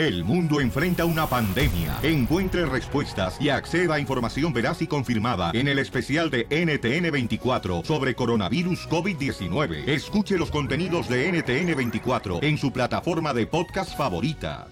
[0.00, 1.98] El mundo enfrenta una pandemia.
[2.02, 8.14] Encuentre respuestas y acceda a información veraz y confirmada en el especial de NTN24 sobre
[8.14, 9.86] coronavirus COVID-19.
[9.86, 14.68] Escuche los contenidos de NTN24 en su plataforma de podcast favorita.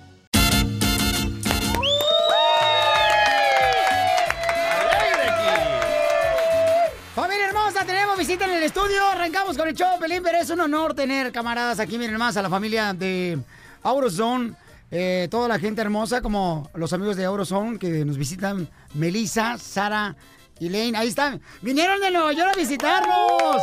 [7.14, 9.06] Familia hermosa, tenemos visita en el estudio.
[9.12, 12.48] Arrancamos con el show, Pelín, es un honor tener camaradas aquí, miren más, a la
[12.48, 13.38] familia de
[13.82, 14.67] AuroZone.
[14.90, 20.16] Eh, toda la gente hermosa, como los amigos de AuroZone que nos visitan, Melissa, Sara
[20.58, 20.96] y Lane.
[20.96, 21.40] Ahí están.
[21.62, 23.62] Vinieron de Nueva York a visitarnos.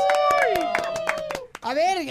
[1.61, 2.05] A ver,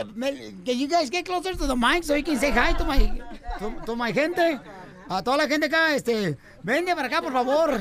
[0.64, 3.22] que you guys get closer to the mic so you can say hi to my,
[3.60, 4.60] to, to my gente.
[5.08, 7.80] A toda la gente acá, este, venga para acá, por favor.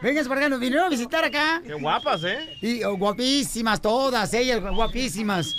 [0.00, 1.60] Vengan para acá, nos vinieron a visitar acá.
[1.64, 2.56] Qué guapas, ¿eh?
[2.62, 5.54] Y oh, guapísimas todas, ellas guapísimas.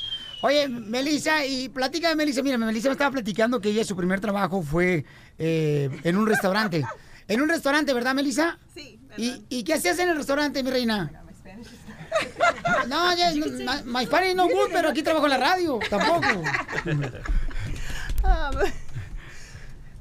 [0.45, 4.61] Oye, Melissa, y platica Melissa, mira, Melissa me estaba platicando que ella su primer trabajo
[4.61, 5.05] fue
[5.37, 6.83] eh, en un restaurante.
[7.29, 8.59] En un restaurante, ¿verdad, Melissa?
[8.75, 8.99] Sí.
[9.15, 11.09] ¿Y, ¿Y qué hacías en el restaurante, mi reina?
[12.87, 13.45] No, ya, no,
[13.85, 16.43] my, my no good, pero aquí trabajo en la radio, tampoco.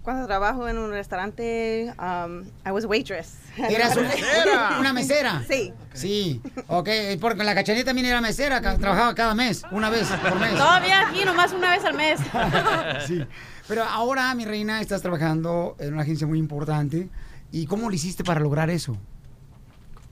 [0.03, 3.35] Cuando trabajo en un restaurante, um, I was waitress.
[3.57, 5.45] Eras un- una mesera.
[5.47, 5.73] Sí.
[5.95, 6.89] Sí, ok,
[7.21, 10.55] porque la cachanilla también era mesera, trabajaba cada mes, una vez por mes.
[10.55, 12.19] Todavía aquí, nomás una vez al mes.
[13.07, 13.25] Sí.
[13.69, 17.09] Pero ahora, mi reina, estás trabajando en una agencia muy importante.
[17.53, 18.97] ¿Y cómo lo hiciste para lograr eso?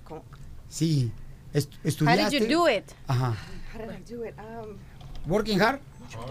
[0.05, 0.23] ¿Cómo?
[0.69, 1.11] Sí.
[1.53, 2.39] Est- How ¿Estudiaste?
[2.39, 2.85] did you do it?
[3.09, 3.35] Ajá.
[3.75, 4.35] How did I do it?
[4.39, 4.77] Um,
[5.27, 5.81] ¿Working hard?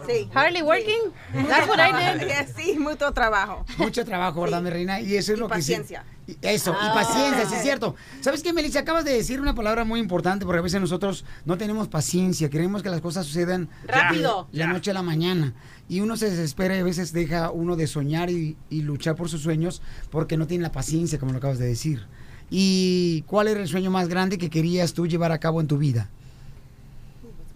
[0.07, 0.29] Sí.
[0.33, 1.11] Hardly working?
[1.47, 2.29] That's what I did.
[2.57, 3.65] sí, mucho trabajo.
[3.77, 4.99] Mucho trabajo, ¿verdad, mi reina?
[5.01, 6.03] Y eso es Y lo paciencia.
[6.03, 6.33] que...
[6.33, 6.91] sí- y Eso, y Ah.
[6.93, 7.95] paciencia, sí es cierto.
[8.21, 8.79] ¿Sabes qué, Melissa?
[8.81, 12.49] Acabas de decir una palabra muy importante porque a veces nosotros no tenemos paciencia.
[12.51, 13.67] Queremos que las cosas sucedan...
[13.87, 14.47] Rápido.
[14.51, 15.53] de La noche a la mañana.
[15.87, 19.27] Y uno se desespera y a veces deja uno de soñar y, y luchar por
[19.27, 22.05] sus sueños porque no tiene la paciencia, como lo acabas de decir.
[22.51, 25.77] ¿Y cuál era el sueño más grande que querías tú llevar a cabo en tu
[25.79, 26.09] vida?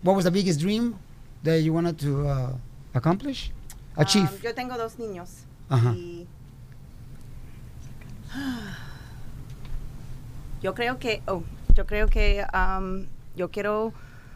[0.03, 0.95] What was the biggest dream
[1.43, 2.51] that you wanted to uh,
[2.93, 3.51] accomplish?
[3.95, 4.29] Achieve.
[4.29, 5.45] Um, yo tengo dos niños.
[5.69, 5.93] Ajá.
[5.93, 6.25] Y
[10.61, 11.43] yo creo que, oh,
[11.75, 13.05] yo creo que um,
[13.35, 13.93] yo quiero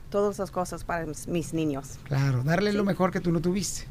[0.10, 1.98] todas las cosas para mis, mis niños.
[2.04, 3.88] Claro, darle lo mejor que tú no tuviste.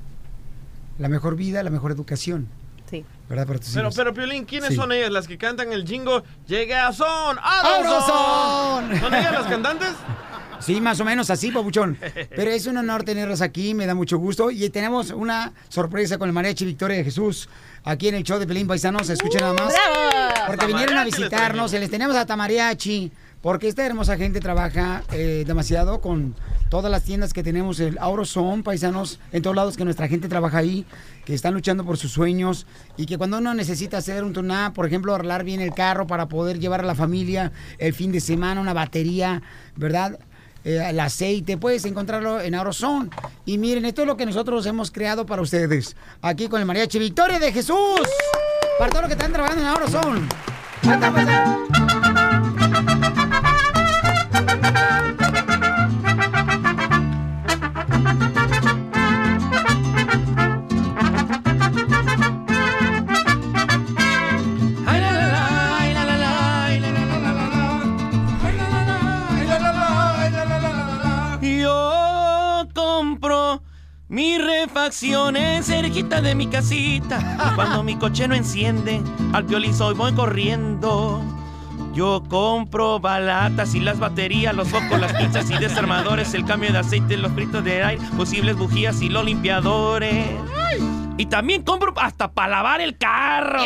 [0.99, 2.49] La mejor vida, la mejor educación.
[2.89, 3.05] Sí.
[3.29, 3.47] ¿Verdad?
[3.47, 3.97] Para tus Pero, hijos.
[3.97, 4.77] pero, Piolín, ¿quiénes Sí.
[4.77, 6.23] son ellas las que cantan el jingo?
[6.47, 8.99] Llega son, ¡Aurozón!
[9.01, 9.93] ¿Son ellas las cantantes?
[10.61, 11.99] Sí, más o menos así, papuchón.
[12.35, 14.51] Pero es un honor tenerlos aquí, me da mucho gusto.
[14.51, 17.49] Y tenemos una sorpresa con el mariachi Victoria de Jesús
[17.85, 19.09] aquí en el show de Pelín Paisanos.
[19.09, 19.73] Escuchen nada más.
[19.73, 20.47] ¡Bravo!
[20.47, 23.13] Porque vinieron a visitarnos, les tenemos hasta mariachi.
[23.43, 26.35] Porque esta hermosa gente trabaja eh, demasiado con
[26.69, 30.59] todas las tiendas que tenemos, el AuroZone, paisanos, en todos lados que nuestra gente trabaja
[30.59, 30.85] ahí,
[31.25, 32.67] que están luchando por sus sueños
[32.97, 36.27] y que cuando uno necesita hacer un tuná, por ejemplo, arreglar bien el carro para
[36.27, 39.43] poder llevar a la familia el fin de semana, una batería,
[39.77, 40.19] ¿verdad?
[40.67, 43.09] Eh, el aceite, puedes encontrarlo en AuroZone.
[43.45, 46.99] Y miren, esto es lo que nosotros hemos creado para ustedes, aquí con el mariachi
[46.99, 48.01] Victoria de Jesús,
[48.77, 50.29] para todos los que están trabajando en AuroZone.
[74.87, 77.53] Mis refacciones cerquita de mi casita.
[77.57, 79.03] Cuando mi coche no enciende,
[79.33, 81.23] al piolizo voy corriendo.
[81.93, 86.79] Yo compro balatas y las baterías, los focos, las pinzas y desarmadores, el cambio de
[86.79, 90.27] aceite, los fritos de aire, posibles bujías y los limpiadores.
[91.17, 93.65] Y también compro hasta para lavar el carro.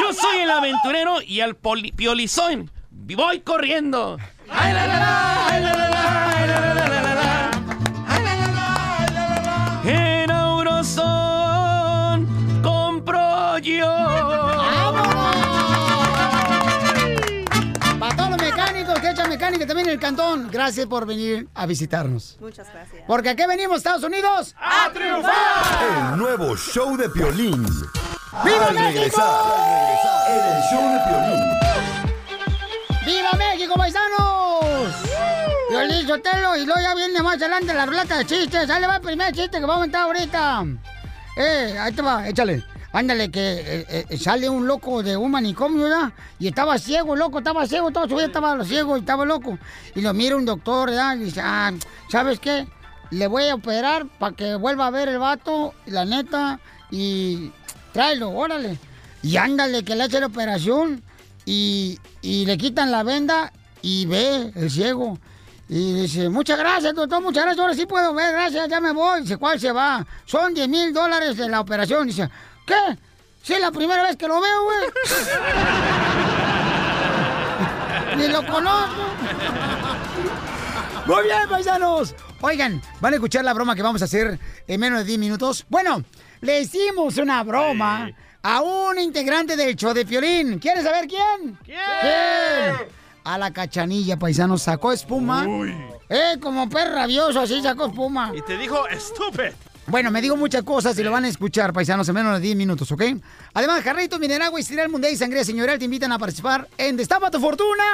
[0.00, 4.18] Yo soy el aventurero y al piolizón voy corriendo.
[4.50, 5.53] Ay, la, la, la,
[19.94, 22.36] mecánica también en el cantón, gracias por venir a visitarnos.
[22.40, 23.02] Muchas gracias.
[23.06, 26.12] Porque aquí venimos, Estados Unidos, a triunfar.
[26.12, 27.64] El nuevo show de Piolín.
[28.44, 28.92] ¡Viva Al México!
[28.92, 29.30] regresar,
[30.28, 31.44] en el show de Piolín.
[33.06, 34.94] ¡Viva México, paisanos!
[35.70, 38.70] Le Sotelo y luego ya viene más adelante la ruleta de chistes.
[38.70, 40.64] Ahí le va el primer chiste que va a aumentar ahorita.
[41.36, 42.64] Eh, ahí te va, échale.
[42.94, 46.12] Ándale, que eh, eh, sale un loco de un manicomio, ¿ya?
[46.38, 49.58] Y estaba ciego, loco, estaba ciego, todo su vida estaba ciego y estaba loco.
[49.96, 51.16] Y lo mira un doctor, ¿ya?
[51.16, 51.72] Y dice, ah,
[52.08, 52.68] ¿sabes qué?
[53.10, 55.74] Le voy a operar para que vuelva a ver el vato.
[55.86, 56.60] La neta,
[56.92, 57.50] y
[57.92, 58.78] tráelo, órale.
[59.24, 61.02] Y ándale, que le hace la operación
[61.44, 63.52] y, y le quitan la venda
[63.82, 65.18] y ve el ciego.
[65.68, 69.22] Y dice, muchas gracias, doctor, muchas gracias, ahora sí puedo ver, gracias, ya me voy.
[69.22, 70.06] Dice, ¿cuál se va?
[70.26, 72.06] Son 10 mil dólares de la operación.
[72.06, 72.30] Dice,
[72.66, 72.98] ¿qué?
[73.42, 74.78] Sí, es la primera vez que lo veo, güey.
[78.16, 79.02] Ni lo conozco.
[81.06, 82.14] Muy bien, paisanos.
[82.40, 85.66] Oigan, ¿van a escuchar la broma que vamos a hacer en menos de 10 minutos?
[85.68, 86.02] Bueno,
[86.40, 88.10] le hicimos una broma
[88.42, 90.58] a un integrante del show de Piolín.
[90.58, 91.58] ¿Quieres saber quién?
[91.64, 91.78] ¿Quién?
[93.24, 95.46] A la cachanilla, paisanos, sacó espuma.
[96.08, 98.32] Eh, como perro rabioso, así sacó espuma.
[98.34, 99.52] Y te dijo, estúpido.
[99.86, 102.56] Bueno, me digo muchas cosas y lo van a escuchar, paisanos, en menos de 10
[102.56, 103.02] minutos, ¿ok?
[103.52, 107.30] Además, Jarrito, Mineragua y Cereal Mundial y Sangría Señorial te invitan a participar en Destapa
[107.30, 107.84] tu Fortuna.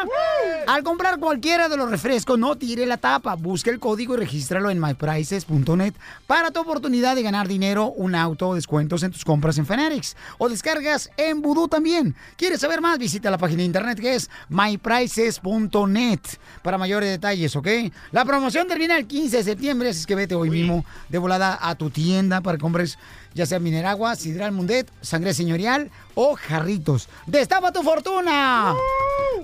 [0.68, 3.34] Al comprar cualquiera de los refrescos, no tire la tapa.
[3.34, 5.94] Busca el código y regístralo en myprices.net
[6.28, 10.48] para tu oportunidad de ganar dinero, un auto, descuentos en tus compras en Fenerics o
[10.48, 12.14] descargas en Voodoo también.
[12.36, 12.98] ¿Quieres saber más?
[12.98, 16.20] Visita la página de internet que es myprices.net
[16.62, 17.66] para mayores detalles, ¿ok?
[18.12, 21.58] La promoción termina el 15 de septiembre, así es que vete hoy mismo de volada
[21.60, 22.98] a tu tienda para que compres
[23.32, 27.08] ya sea Mineragua, Sidral Mundet, Sangre Señorial o Jarritos.
[27.26, 28.74] ¡Destapa tu fortuna!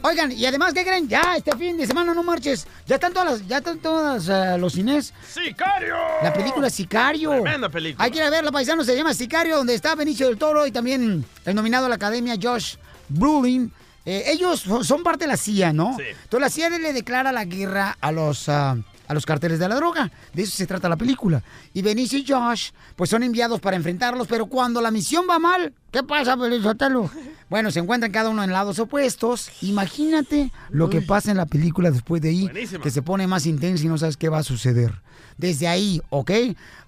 [0.02, 1.08] Oigan, y además, ¿qué creen?
[1.08, 2.66] Ya, este fin de semana no marches.
[2.86, 5.14] Ya están todas las, ya están todas eh, los cines.
[5.32, 5.94] ¡Sicario!
[6.22, 7.30] La película Sicario.
[7.30, 8.04] Tremenda película.
[8.04, 10.72] Hay que ir a verla, paisano, se llama Sicario, donde está Benicio del Toro y
[10.72, 12.74] también el nominado a la Academia Josh
[13.08, 13.72] Brolin.
[14.04, 15.96] Eh, ellos son- son parte de la CIA, ¿no?
[15.96, 16.04] Sí.
[16.24, 18.76] Entonces la CIA le declara la guerra a los, ah,
[19.08, 20.10] a los carteles de la droga.
[20.32, 21.42] De eso se trata la película.
[21.74, 25.72] Y Benicio y Josh, pues son enviados para enfrentarlos, pero cuando la misión va mal,
[25.90, 27.10] ¿qué pasa, Benicio Sotelo?
[27.48, 29.50] Bueno, se encuentran cada uno en lados opuestos.
[29.62, 32.82] Imagínate lo que pasa en la película después de ahí, Buenísima.
[32.82, 35.00] que se pone más intensa y no sabes qué va a suceder.
[35.38, 36.30] Desde ahí, ¿ok?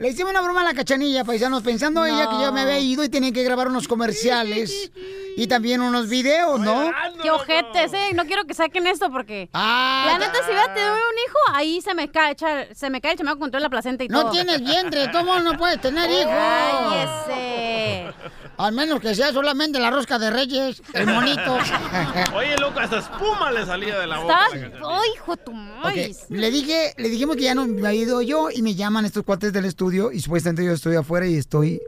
[0.00, 3.04] Le hicimos una broma a la cachanilla, paisanos, pensando ella que yo me había ido
[3.04, 4.90] y tenía que grabar unos comerciales
[5.36, 6.90] y también unos videos, ¿no?
[7.22, 8.08] Qué ojetes, eh.
[8.14, 9.50] No quiero que saquen esto porque.
[9.52, 13.02] Ah, la neta, si hubiera tenido un hijo, ahí se me cae, echa- se me
[13.02, 14.30] cae el chamaco con toda la placenta y no todo.
[14.32, 16.32] tienes vientre, ¿cómo no puedes tener hijos?
[16.34, 18.14] Cállese.
[18.60, 21.56] Al menos que sea solamente la rosca de reyes, el monito.
[22.34, 24.46] Oye, loco, hasta espuma le salía de la boca.
[24.52, 24.80] Estás.
[24.86, 26.26] ¡Ay, hijo de tu Ok, maíz!
[26.28, 29.24] le dije, le dijimos que ya no me había ido yo y me llaman estos
[29.24, 31.80] cuates del estudio y supuestamente yo estoy afuera y estoy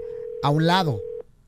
[0.42, 1.00] a un lado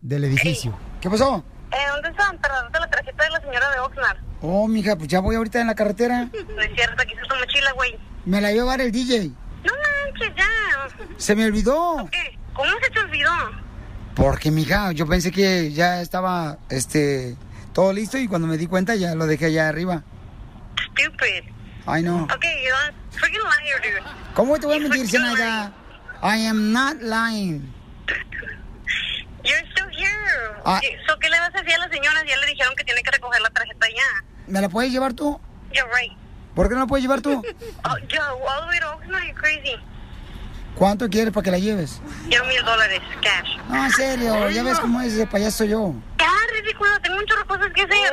[0.03, 0.76] del edificio.
[1.00, 1.43] ¿Qué pasó?
[1.73, 2.38] Eh, ¿Dónde están?
[2.41, 4.19] Perdón, la tarjeta de la señora de Oxnard.
[4.43, 6.29] Oh, mija, pues ya voy ahorita en la carretera.
[6.55, 7.97] No es cierto, aquí está tu mochila, güey.
[8.26, 9.29] Me la iba a llevar el DJ.
[9.29, 11.17] No manches, ya.
[11.17, 12.09] Se me olvidó.
[12.12, 12.38] ¿Qué?
[12.53, 13.31] ¿Cómo se te olvidó?
[14.14, 17.37] Porque, mija, yo pensé que ya estaba, este,
[17.72, 20.02] todo listo y cuando me di cuenta ya lo dejé allá arriba.
[20.93, 21.50] Stupid.
[21.87, 22.25] Ay, no.
[22.34, 24.02] Okay, you're freaking liar, dude.
[24.34, 25.72] ¿Cómo te voy a mentir, Zenaida?
[26.22, 27.72] I am not lying.
[29.44, 30.56] You're still here.
[30.64, 30.78] Ah.
[30.80, 32.25] ¿Qué- so, ¿Qué le vas a decir a la señora?
[32.26, 34.25] Ya le dijeron que tiene que recoger la tarjeta ya.
[34.47, 35.38] ¿Me la puedes llevar tú?
[35.73, 36.12] You're right.
[36.54, 37.42] ¿Por qué no la puedes llevar tú?
[37.85, 39.76] Oh, yo, all the way to Oxnard, you're crazy.
[40.76, 42.00] ¿Cuánto quieres para que la lleves?
[42.28, 43.57] Quiero mil dólares, cash.
[43.69, 45.95] No, en serio, ya ves cómo es ese payaso yo.
[46.19, 48.12] Ya, ridículo, tengo un chorro de cosas que hacer.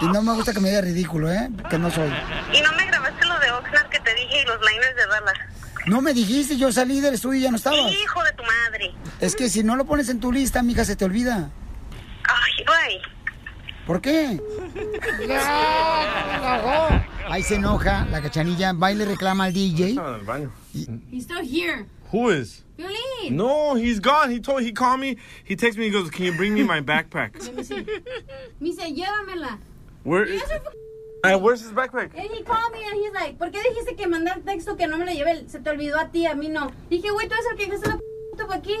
[0.00, 1.50] Y no me gusta que me diga ridículo, ¿eh?
[1.68, 2.10] Que no soy.
[2.52, 5.38] Y no me grabaste lo de Oxnard que te dije y los liners de Dallas.
[5.86, 7.92] No me dijiste, yo salí del estudio y ya no estabas.
[7.92, 8.94] Hijo de tu madre.
[9.20, 11.50] Es que si no lo pones en tu lista, mija, se te olvida.
[12.24, 13.02] Ay, güey.
[13.86, 14.38] ¿Por qué?
[17.30, 19.90] Ahí se enoja la cachanilla, va y le reclama al DJ.
[19.90, 20.52] Estaba en el baño.
[21.10, 21.86] He's still here.
[22.12, 22.64] Who is?
[22.78, 23.32] Violín.
[23.32, 24.30] No, he's gone.
[24.30, 25.16] He told he called me.
[25.44, 25.84] He texted me.
[25.86, 27.34] He goes, "Can you bring me my backpack?"
[28.60, 29.58] Me dice, llévamela.
[30.04, 30.26] Where?
[30.26, 30.72] Y eso fue-
[31.24, 32.14] Uh, where's his backpack?
[32.16, 34.96] And he called me and he's like, ¿por qué dijiste que mandar texto que no
[34.98, 35.48] me lo llevé?
[35.50, 36.70] Se te olvidó a ti, a mí no.
[36.88, 38.76] Dije, güey, tú eres el que dejaste la p para aquí.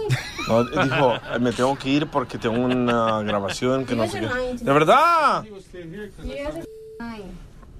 [0.48, 4.26] No, dijo, "Eh, me tengo que ir porque tengo una grabación que no sé qué.
[4.28, 4.72] De me.
[4.72, 5.44] verdad.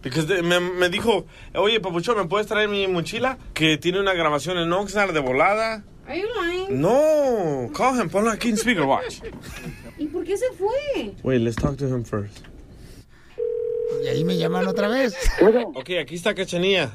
[0.03, 3.37] De- me, me dijo, oye, papucho, ¿me puedes traer mi mochila?
[3.55, 5.85] Que tiene una grabación en Oxnard de volada.
[6.07, 6.81] Are you lying?
[6.81, 9.21] No, call him, ponlo aquí en speaker watch.
[9.99, 11.13] ¿Y por qué se fue?
[11.23, 12.47] Wait, let's talk to him first.
[14.05, 15.15] Y ahí me llaman otra vez.
[15.41, 15.61] ¿Puedo?
[15.69, 16.93] Ok, aquí está Cachanilla.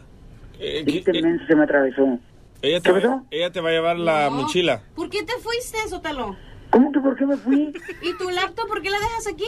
[0.60, 2.19] Eh, Este eh, menso se me atravesó.
[2.62, 4.38] Ella te, va, ella te va a llevar la No.
[4.43, 4.81] mochila.
[4.95, 6.36] ¿Por qué te fuiste, Sotelo?
[6.69, 7.74] ¿Cómo que por qué me fui?
[8.01, 9.45] ¿Y tu laptop por qué la dejas aquí?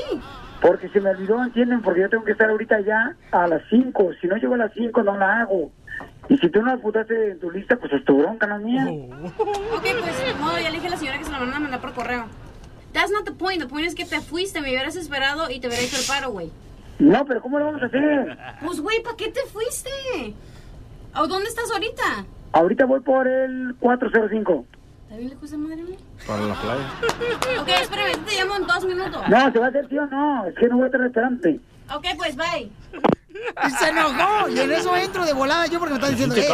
[0.66, 1.84] Porque se me olvidó, ¿entienden?
[1.84, 4.14] Porque yo tengo que estar ahorita ya a las 5.
[4.20, 5.72] Si no llego a las 5, no la hago.
[6.28, 8.84] Y si tú no la apuntaste en tu lista, pues es tu bronca, no mía.
[8.84, 11.60] Ok, pues de modo, ya le dije a la señora que se la van a
[11.60, 12.26] mandar por correo.
[12.94, 13.62] That's not the point.
[13.62, 16.32] The point es que te fuiste, me hubieras esperado y te hubiera hecho el paro,
[16.32, 16.50] güey.
[16.98, 18.36] No, pero ¿cómo lo vamos a hacer?
[18.66, 19.92] Pues, güey, ¿para qué te fuiste?
[21.16, 22.26] ¿O dónde estás ahorita?
[22.54, 24.66] Ahorita voy por el 405.
[25.16, 25.98] ¿Está bien lejos de madre, güey?
[26.28, 27.62] Para la playa.
[27.62, 29.22] Ok, espérame, te llamo en dos minutos.
[29.30, 30.46] No, ¿se va a hacer sí o no?
[30.46, 31.60] Es que no voy a estar esperante.
[31.96, 32.70] Ok, pues, bye.
[33.66, 34.50] Y se enojó.
[34.50, 36.50] Y en eso entro de volada yo porque me están diciendo, "Eh,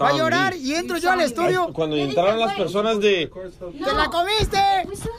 [0.00, 0.54] va a llorar.
[0.56, 1.70] Y entro yo al estudio.
[1.74, 3.30] Cuando entraron las personas de...
[3.84, 4.58] ¡Te la comiste!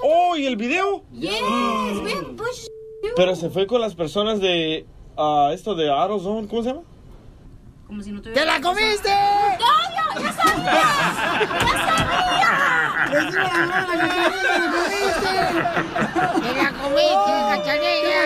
[0.01, 1.03] ¡Oh, y el video!
[1.13, 1.39] Yes.
[3.15, 4.87] Pero se fue con las personas de...
[5.15, 6.81] ah, esto de AutoZone, ¿cómo se llama?
[7.85, 8.41] Como si no tuviera...
[8.41, 9.09] ¡Te la comiste!
[9.59, 10.23] ¡No, yo!
[10.23, 10.33] ¡Ya
[13.11, 14.07] ¡Ya la mano la
[14.73, 15.83] cachanilla!
[16.41, 18.17] ¡Te la comiste, cachanilla!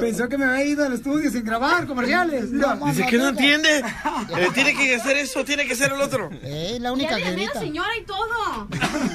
[0.00, 2.50] Pensó que me había ido al estudio sin grabar comerciales.
[2.52, 3.82] Dice que no entiende.
[4.38, 6.28] Eh, tiene que hacer eso, tiene que ser el otro.
[6.42, 7.58] Eh, la Ya única le que grita.
[7.60, 8.68] señora y todo.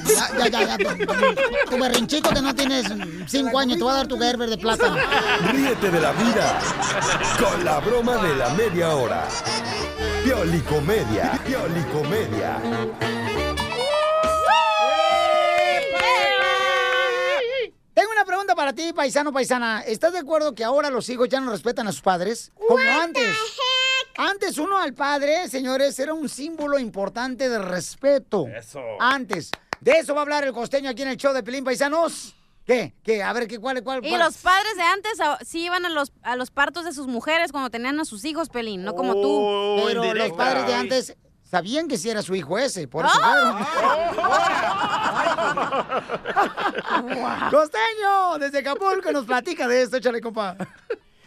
[0.06, 0.76] Ya, ya, ya, ya.
[0.96, 2.86] Tu- Tu berrinchito que no tienes
[3.26, 4.94] cinco años, te voy a dar tu Gerber de plata.
[5.52, 6.58] Ríete de la vida
[7.38, 9.24] con la broma de la media hora.
[10.24, 12.58] Piolicomedia, piolicomedia.
[17.92, 19.82] Tengo una pregunta para ti, paisano, paisana.
[19.82, 22.52] ¿Estás de acuerdo que ahora los hijos ya no respetan a sus padres?
[22.54, 23.36] Como antes.
[24.16, 28.46] Antes uno al padre, señores, era un símbolo importante de respeto.
[28.48, 28.80] Eso.
[28.98, 29.50] Antes.
[29.80, 32.34] De eso va a hablar el costeño aquí en el show de Pelín Paisanos.
[32.64, 32.94] ¿Qué?
[33.02, 33.22] ¿Qué?
[33.22, 34.20] A ver, ¿qué, cuál, cuál, Y cuál?
[34.22, 35.12] los padres de antes
[35.46, 38.48] sí iban a los, a los partos de sus mujeres cuando tenían a sus hijos,
[38.48, 39.28] Pelín, no como tú.
[39.28, 43.14] Oh, Pero los padres de antes sabían que sí era su hijo ese, por eso
[43.20, 43.64] fueron.
[47.50, 50.56] Costeño, desde Acapulco nos platica de esto, échale, compa.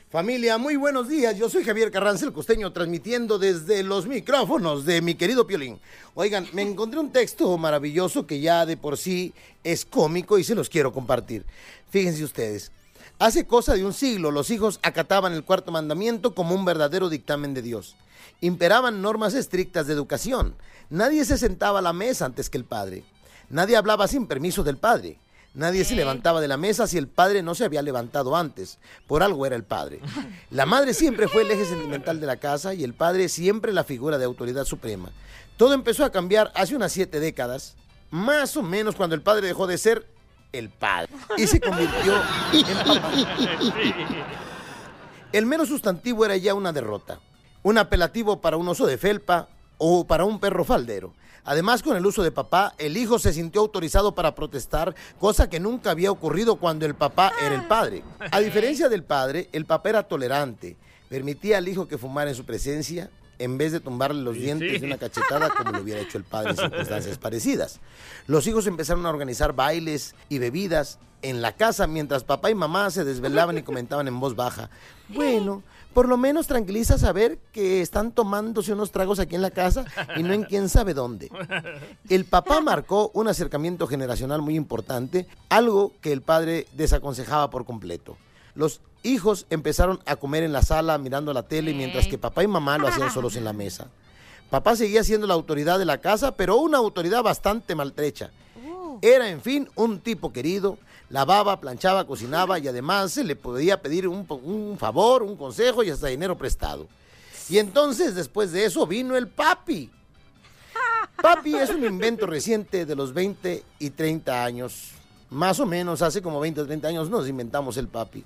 [0.09, 1.37] Familia, muy buenos días.
[1.37, 5.81] Yo soy Javier Carranza, el costeño, transmitiendo desde los micrófonos de mi querido Piolín.
[6.15, 9.33] Oigan, me encontré un texto maravilloso que ya de por sí
[9.65, 11.45] es cómico y se los quiero compartir.
[11.89, 12.71] Fíjense ustedes.
[13.19, 17.53] Hace cosa de un siglo, los hijos acataban el cuarto mandamiento como un verdadero dictamen
[17.53, 17.97] de Dios.
[18.39, 20.55] Imperaban normas estrictas de educación.
[20.89, 23.03] Nadie se sentaba a la mesa antes que el padre.
[23.49, 25.19] Nadie hablaba sin permiso del padre.
[25.57, 28.77] Nadie se levantaba de la mesa si el padre no se había levantado antes.
[29.07, 30.01] Por algo era el padre.
[30.51, 33.83] La madre siempre fue el eje sentimental de la casa y el padre siempre la
[33.83, 35.09] figura de autoridad suprema.
[35.57, 37.75] Todo empezó a cambiar hace unas siete décadas,
[38.11, 40.05] más o menos cuando el padre dejó de ser
[40.51, 42.13] el padre y se convirtió
[42.53, 43.11] en papá.
[45.33, 47.19] El mero sustantivo era ya una derrota,
[47.63, 49.49] un apelativo para un oso de felpa
[49.79, 51.13] o para un perro faldero.
[51.47, 55.61] Además, con el uso de papá, el hijo se sintió autorizado para protestar, cosa que
[55.61, 58.03] nunca había ocurrido cuando el papá era el padre.
[58.31, 60.75] A diferencia del padre, el papá era tolerante,
[61.07, 64.85] permitía al hijo que fumara en su presencia, en vez de tumbarle los dientes de
[64.85, 67.79] una cachetada como lo hubiera hecho el padre en circunstancias parecidas.
[68.25, 72.91] Los hijos empezaron a organizar bailes y bebidas en la casa mientras papá y mamá
[72.91, 74.69] se desvelaban y comentaban en voz baja.
[75.07, 75.63] Bueno,
[75.97, 79.83] por lo menos tranquiliza saber que están tomándose unos tragos aquí en la casa
[80.15, 81.31] y no en quién sabe dónde.
[82.07, 88.15] El papá marcó un acercamiento generacional muy importante, algo que el padre desaconsejaba por completo.
[88.53, 92.47] Los hijos empezaron a comer en la sala mirando la tele mientras que papá y
[92.47, 93.87] mamá lo hacían solos en la mesa.
[94.51, 98.29] Papá seguía siendo la autoridad de la casa, pero una autoridad bastante maltrecha.
[99.01, 100.77] Era, en fin, un tipo querido,
[101.09, 106.07] lavaba, planchaba, cocinaba y además se le podía pedir un, favor, un consejo y hasta
[106.07, 106.87] dinero prestado.
[107.49, 109.89] Y entonces, después de eso, vino el papi.
[111.21, 114.91] Papi es un invento reciente de los 20 y 30 años.
[115.29, 118.23] Más o menos, hace como 20 o 30 años nos inventamos el papi.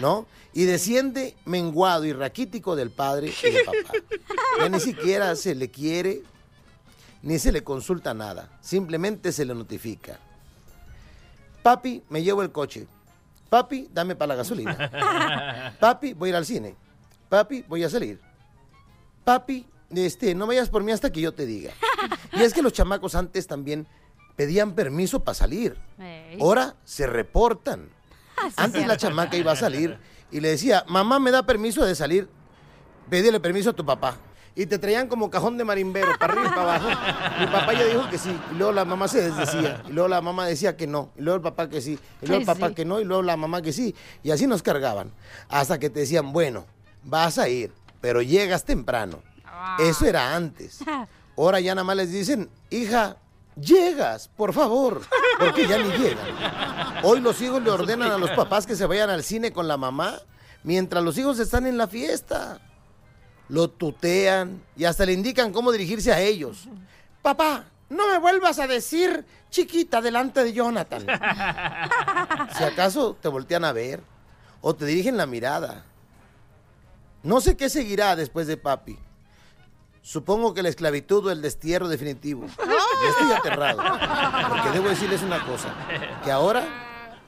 [0.00, 0.26] ¿No?
[0.52, 3.92] Y desciende menguado y raquítico del padre y del papá.
[4.58, 6.22] Ya ni siquiera se le quiere,
[7.22, 8.58] ni se le consulta nada.
[8.60, 10.18] Simplemente se le notifica.
[11.64, 12.86] Papi, me llevo el coche.
[13.48, 15.72] Papi, dame para la gasolina.
[15.80, 16.76] Papi, voy a ir al cine.
[17.30, 18.20] Papi, voy a salir.
[19.24, 19.66] Papi,
[19.96, 21.72] este, no vayas por mí hasta que yo te diga.
[22.34, 23.86] Y es que los chamacos antes también
[24.36, 25.78] pedían permiso para salir.
[26.38, 27.88] Ahora se reportan.
[28.56, 29.96] Antes la chamaca iba a salir
[30.30, 32.28] y le decía, mamá, ¿me da permiso de salir?
[33.08, 34.18] Pídele permiso a tu papá.
[34.56, 36.88] Y te traían como cajón de marimbero, para arriba y para abajo.
[37.40, 40.20] Mi papá ya dijo que sí, y luego la mamá se desdecía, y luego la
[40.20, 42.74] mamá decía que no, y luego el papá que sí, y luego el papá sí.
[42.74, 43.94] que no, y luego la mamá que sí.
[44.22, 45.10] Y así nos cargaban.
[45.48, 46.66] Hasta que te decían, bueno,
[47.02, 49.22] vas a ir, pero llegas temprano.
[49.78, 50.78] Eso era antes.
[51.36, 53.16] Ahora ya nada más les dicen, hija,
[53.56, 55.02] llegas, por favor,
[55.38, 56.26] porque ya ni llegan.
[57.02, 59.76] Hoy los hijos le ordenan a los papás que se vayan al cine con la
[59.76, 60.20] mamá
[60.62, 62.60] mientras los hijos están en la fiesta.
[63.48, 66.68] Lo tutean y hasta le indican cómo dirigirse a ellos.
[67.22, 71.06] Papá, no me vuelvas a decir chiquita delante de Jonathan.
[72.56, 74.02] Si acaso te voltean a ver
[74.60, 75.84] o te dirigen la mirada.
[77.22, 78.98] No sé qué seguirá después de papi.
[80.02, 82.46] Supongo que la esclavitud o el destierro definitivo.
[82.46, 83.82] Yo estoy aterrado.
[84.48, 85.74] Porque debo decirles una cosa.
[86.22, 86.62] Que ahora,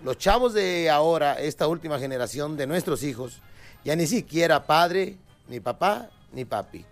[0.05, 3.41] los chavos de ahora, esta última generación de nuestros hijos,
[3.83, 5.17] ya ni siquiera padre,
[5.49, 6.85] ni papá, ni papi.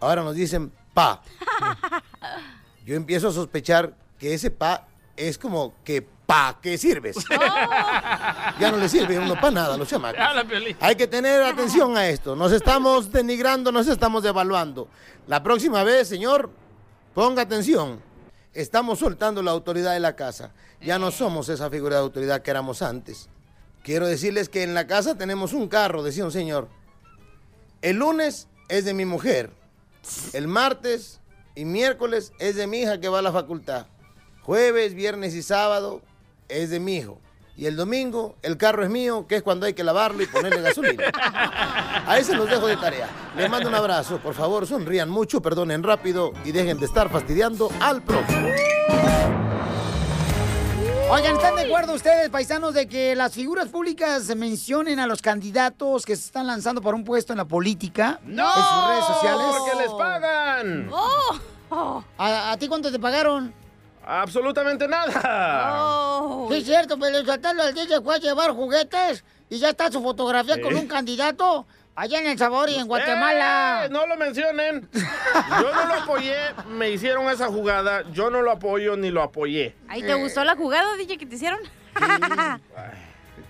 [0.00, 1.22] Ahora nos dicen pa.
[2.86, 7.16] Yo empiezo a sospechar que ese pa es como que pa qué sirves.
[8.58, 10.20] Ya no le sirve uno para nada los chamacos.
[10.80, 12.36] Hay que tener atención a esto.
[12.36, 14.88] Nos estamos denigrando, nos estamos devaluando.
[15.26, 16.50] La próxima vez, señor,
[17.14, 18.00] ponga atención.
[18.52, 20.52] Estamos soltando la autoridad de la casa.
[20.80, 23.28] Ya no somos esa figura de autoridad que éramos antes.
[23.82, 26.68] Quiero decirles que en la casa tenemos un carro, decía un señor.
[27.82, 29.50] El lunes es de mi mujer.
[30.32, 31.20] El martes
[31.56, 33.86] y miércoles es de mi hija que va a la facultad.
[34.42, 36.00] Jueves, viernes y sábado
[36.48, 37.20] es de mi hijo.
[37.56, 40.60] Y el domingo el carro es mío, que es cuando hay que lavarlo y ponerle
[40.62, 41.10] gasolina.
[42.06, 43.08] A ese los dejo de tarea.
[43.36, 44.18] Les mando un abrazo.
[44.18, 48.48] Por favor, sonrían mucho, perdonen rápido y dejen de estar fastidiando al próximo.
[51.14, 56.06] Oigan, ¿están de acuerdo ustedes, paisanos, de que las figuras públicas mencionen a los candidatos
[56.06, 58.18] que se están lanzando por un puesto en la política?
[58.24, 58.48] ¡No!
[58.48, 59.46] En sus redes sociales.
[59.58, 60.90] Porque les pagan.
[61.70, 62.02] Oh.
[62.16, 63.52] ¿A, a ti cuánto te pagaron?
[64.06, 66.48] Absolutamente nada.
[66.48, 70.00] Sí, es cierto, pero el el DJ fue a llevar juguetes y ya está su
[70.00, 73.84] fotografía con un candidato allá en El Sabor y en Guatemala.
[73.84, 73.88] ¡Eh!
[73.90, 74.88] No lo mencionen.
[74.92, 76.36] Yo no lo apoyé.
[76.68, 78.02] Me hicieron esa jugada.
[78.12, 79.76] Yo no lo apoyo ni lo apoyé.
[79.88, 81.60] ¿Ahí te gustó la jugada, DJ, que te hicieron?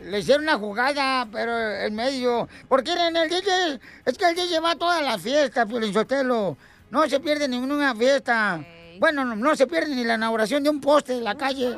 [0.05, 2.49] Le hicieron una jugada, pero en medio.
[2.69, 6.57] Porque en el DJ, es que el DJ va a todas las fiestas, Sotelo.
[6.91, 8.61] No se pierde ninguna fiesta.
[8.99, 11.77] Bueno, no, no se pierde ni la inauguración de un poste en la calle.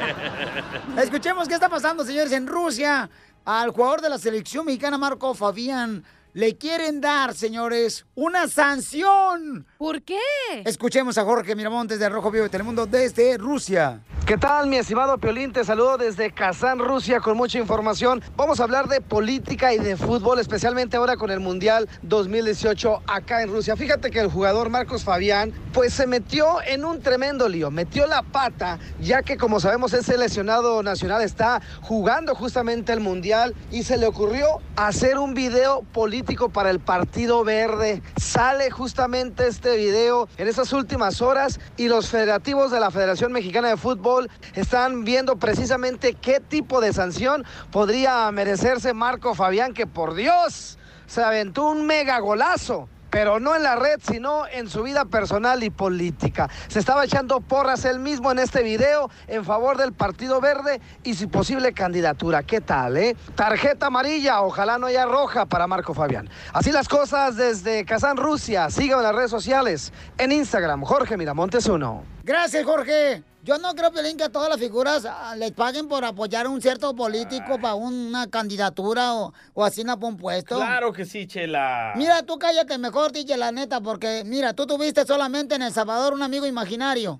[0.98, 3.08] Escuchemos qué está pasando, señores, en Rusia.
[3.46, 6.02] Al jugador de la selección mexicana, Marco Fabián,
[6.36, 9.66] le quieren dar, señores, una sanción.
[9.78, 10.18] ¿Por qué?
[10.66, 14.02] Escuchemos a Jorge Miramontes de Rojo Vivo de Telemundo desde Rusia.
[14.26, 15.52] ¿Qué tal, mi estimado Piolín?
[15.52, 18.20] Te saludo desde Kazán, Rusia, con mucha información.
[18.36, 23.42] Vamos a hablar de política y de fútbol, especialmente ahora con el Mundial 2018 acá
[23.42, 23.74] en Rusia.
[23.76, 28.22] Fíjate que el jugador Marcos Fabián, pues se metió en un tremendo lío, metió la
[28.22, 33.96] pata, ya que como sabemos es seleccionado nacional, está jugando justamente el Mundial y se
[33.96, 38.02] le ocurrió hacer un video político para el Partido Verde.
[38.16, 43.68] Sale justamente este video en esas últimas horas y los federativos de la Federación Mexicana
[43.68, 50.14] de Fútbol están viendo precisamente qué tipo de sanción podría merecerse Marco Fabián, que por
[50.14, 52.88] Dios se aventó un mega golazo.
[53.10, 56.48] Pero no en la red, sino en su vida personal y política.
[56.68, 61.14] Se estaba echando porras él mismo en este video en favor del Partido Verde y
[61.14, 62.42] su posible candidatura.
[62.42, 63.16] ¿Qué tal, eh?
[63.34, 66.28] Tarjeta amarilla, ojalá no haya roja para Marco Fabián.
[66.52, 68.70] Así las cosas desde Kazán, Rusia.
[68.70, 69.92] Síganme en las redes sociales.
[70.18, 72.04] En Instagram, Jorge Miramontes 1.
[72.24, 73.22] Gracias, Jorge.
[73.46, 76.48] Yo no creo, Pelín, que a todas las figuras ah, les paguen por apoyar a
[76.48, 80.56] un cierto político para una candidatura o, o así para un puesto.
[80.56, 81.92] Claro que sí, Chela.
[81.94, 86.12] Mira, tú cállate mejor, DJ, la neta, porque mira, tú tuviste solamente en El Salvador
[86.12, 87.18] un amigo imaginario,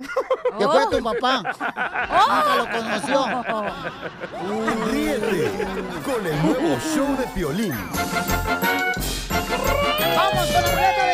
[0.59, 1.43] que fue tu papá.
[2.27, 3.25] Nunca lo conoció.
[4.91, 5.53] Ríete
[6.05, 7.73] con el nuevo show de Piolín.
[10.17, 11.06] ¡Vamos con la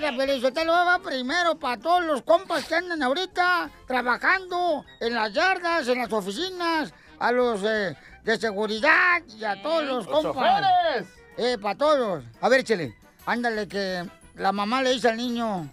[0.00, 0.16] ruleta de chistes!
[0.16, 5.88] Mira, Pelizotelo va primero para todos los compas que andan ahorita trabajando en las yardas,
[5.88, 10.62] en las oficinas, a los eh, de seguridad y a todos los ¡Los compas.
[10.62, 11.08] choferes!
[11.38, 12.24] Eh, para todos.
[12.40, 14.04] A ver, chele, ándale que
[14.34, 15.70] la mamá le dice al niño,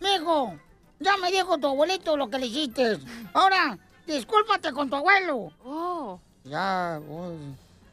[0.00, 0.54] Mijo,
[1.00, 2.98] ya me dijo tu abuelito lo que le hiciste.
[3.32, 5.52] Ahora, discúlpate con tu abuelo.
[5.64, 6.20] Oh.
[6.44, 7.32] Ya, pues,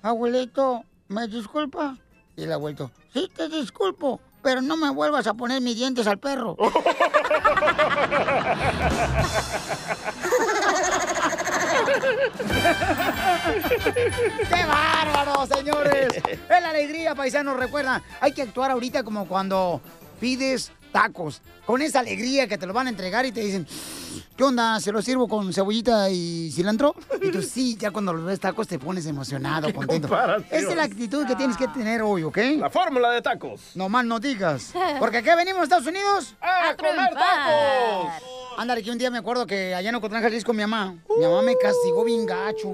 [0.01, 1.97] abuelito, ¿me disculpa?
[2.37, 6.19] Y el abuelito, sí te disculpo, pero no me vuelvas a poner mis dientes al
[6.19, 6.55] perro.
[14.47, 16.09] ¡Qué bárbaro, señores!
[16.27, 17.57] Es la alegría, paisanos.
[17.57, 19.81] Recuerda, hay que actuar ahorita como cuando
[20.19, 21.41] pides tacos.
[21.65, 23.67] Con esa alegría que te lo van a entregar y te dicen,
[24.37, 24.79] ¿qué onda?
[24.79, 26.95] ¿Se lo sirvo con cebollita y cilantro?
[27.21, 30.07] Y tú sí, ya cuando los ves tacos te pones emocionado, contento.
[30.49, 32.37] Esa es la actitud que tienes que tener hoy, ¿ok?
[32.59, 33.71] La fórmula de tacos.
[33.75, 34.71] No más no digas.
[34.97, 38.13] Porque aquí venimos a Estados Unidos ¡A comer tacos!
[38.57, 41.41] Ándale, que un día me acuerdo que allá en Ocotlán, Jalisco, mi mamá, mi mamá
[41.41, 42.71] me castigó bien gacho.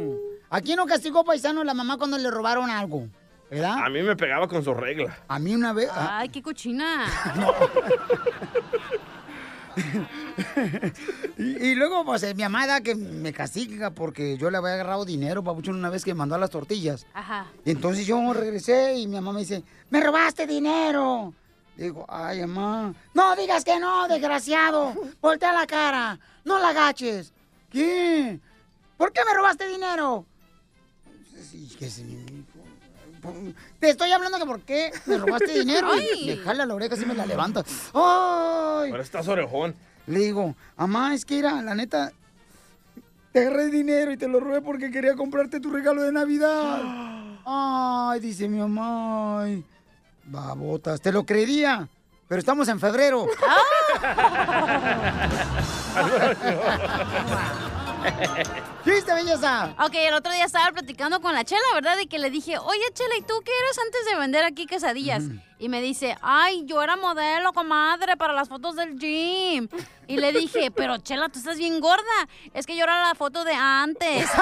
[0.51, 3.07] Aquí no castigó paisano la mamá cuando le robaron algo,
[3.51, 3.85] ¿verdad?
[3.85, 5.15] A mí me pegaba con su regla.
[5.27, 5.89] A mí una vez...
[5.93, 7.05] Ay, qué cochina.
[11.37, 14.73] Y, y luego, pues, eh, mi mamá da que me castiga porque yo le había
[14.73, 17.05] agarrado dinero, papuchón, una vez que me mandó a las tortillas.
[17.13, 17.47] Ajá.
[17.65, 21.33] Y entonces yo regresé y mi mamá me dice, ¡me robaste dinero!
[21.75, 24.93] Digo, ay, mamá, no digas que no, desgraciado.
[25.21, 27.33] Voltea la cara, no la agaches.
[27.71, 28.39] ¿Qué?
[28.97, 30.25] ¿Por qué me robaste dinero?
[31.49, 32.03] Sí, que sí,
[33.79, 35.89] Te estoy hablando que por qué me robaste dinero.
[35.95, 37.63] Y le jala la oreja y me la levanta.
[37.93, 38.91] ¡Ay!
[38.91, 39.75] Ahora estás orejón.
[40.07, 42.11] Le digo, mamá, es que era, la neta,
[43.31, 46.81] te agarré dinero y te lo robé porque quería comprarte tu regalo de Navidad.
[47.45, 49.65] Ay, dice mi mamá, ay,
[50.25, 51.89] babotas, te lo creería,
[52.27, 53.25] pero estamos en febrero.
[58.85, 59.75] ¿Viste, belleza?
[59.79, 61.97] Ok, el otro día estaba platicando con la Chela, ¿verdad?
[62.01, 65.23] Y que le dije, oye, Chela, ¿y tú qué eres antes de vender aquí quesadillas?
[65.59, 69.67] Y me dice, ay, yo era modelo, comadre, para las fotos del gym.
[70.07, 72.01] Y le dije, pero Chela, tú estás bien gorda.
[72.53, 74.27] Es que yo era la foto de antes.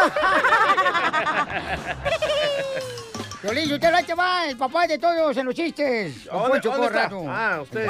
[3.43, 6.25] Violín, usted lo va, el papá de todos en los chistes.
[6.25, 7.09] ¿Dónde- Poncho dónde está?
[7.27, 7.89] Ah, usted.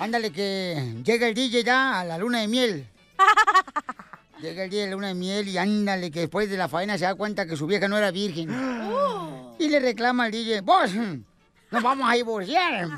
[0.00, 2.86] Ándale, que llega el DJ ya a la luna de miel.
[4.40, 6.98] Llega el día de la luna de miel y ándale, que después de la faena
[6.98, 8.50] se da cuenta que su vieja no era virgen.
[9.58, 10.92] Y le reclama al DJ, vos,
[11.70, 12.88] nos vamos a divorciar.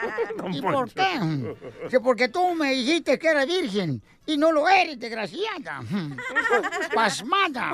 [0.50, 1.54] ¿Y por qué?
[1.90, 5.82] Que porque tú me dijiste que era virgen y no lo eres, desgraciada.
[6.94, 7.72] Pasmada.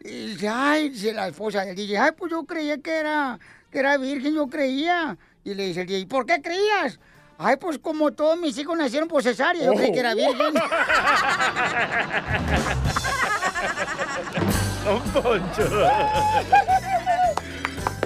[0.00, 3.38] Y dice, ay, dice la esposa del DJ, ay, pues yo creía que era,
[3.70, 5.18] que era virgen, yo creía.
[5.44, 6.98] Y le dice el DJ, ¿por qué creías?
[7.38, 10.54] Ay, pues como todos mis hijos nacieron por cesárea, yo creí que era virgen.
[14.84, 15.68] Don Poncho.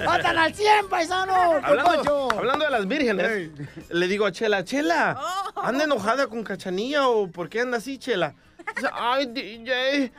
[0.04, 1.54] ¡Matan al 100, paisano!
[1.54, 3.50] ¡Don Hablando, hablando de las vírgenes,
[3.90, 5.16] le digo a Chela, Chela,
[5.54, 5.60] Oh.
[5.62, 8.34] ¿anda enojada con Cachanilla o por qué anda así, Chela?
[8.74, 10.10] Dice, ay, DJ,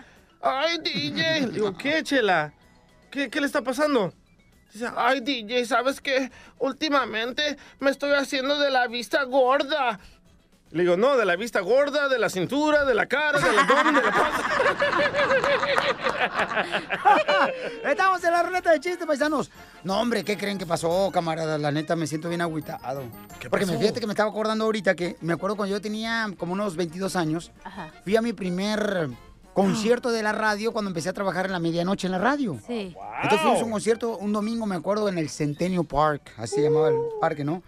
[0.41, 1.41] ay, DJ.
[1.41, 2.54] Le digo, ¿qué, Chela?
[3.10, 4.13] ¿Qué, qué le está pasando?
[4.74, 6.32] Dice, ay, DJ, ¿sabes qué?
[6.60, 10.00] Últimamente me estoy haciendo de la vista gorda.
[10.72, 13.96] Le digo, no, de la vista gorda, de la cintura, de la cara, del abdomen,
[13.96, 14.44] de la panza.
[17.90, 19.52] Estamos en la ruleta de chistes, paisanos.
[19.84, 21.58] No, hombre, ¿qué creen que pasó, camarada?
[21.58, 23.04] La neta, me siento bien agüitado.
[23.50, 23.80] Porque me pasó?
[23.82, 27.18] fíjate que me estaba acordando ahorita que me acuerdo cuando yo tenía como unos 22
[27.18, 27.92] años, Ajá.
[28.06, 29.10] fui a mi primer
[29.54, 32.60] concierto de la radio cuando empecé a trabajar en la medianoche en la radio.
[32.66, 32.96] Sí.
[33.24, 36.64] Entonces fuimos a un concierto un domingo, me acuerdo, en el Centennial Park, así se
[36.64, 37.62] llamaba el parque, ¿no?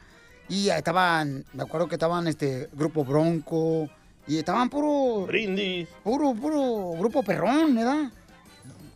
[0.49, 3.89] Y estaban, me acuerdo que estaban este grupo Bronco
[4.27, 5.87] y estaban puro Brindis.
[6.03, 8.11] puro puro grupo perrón, ¿verdad?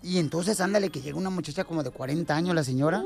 [0.04, 3.04] Y entonces ándale que llega una muchacha como de 40 años la señora,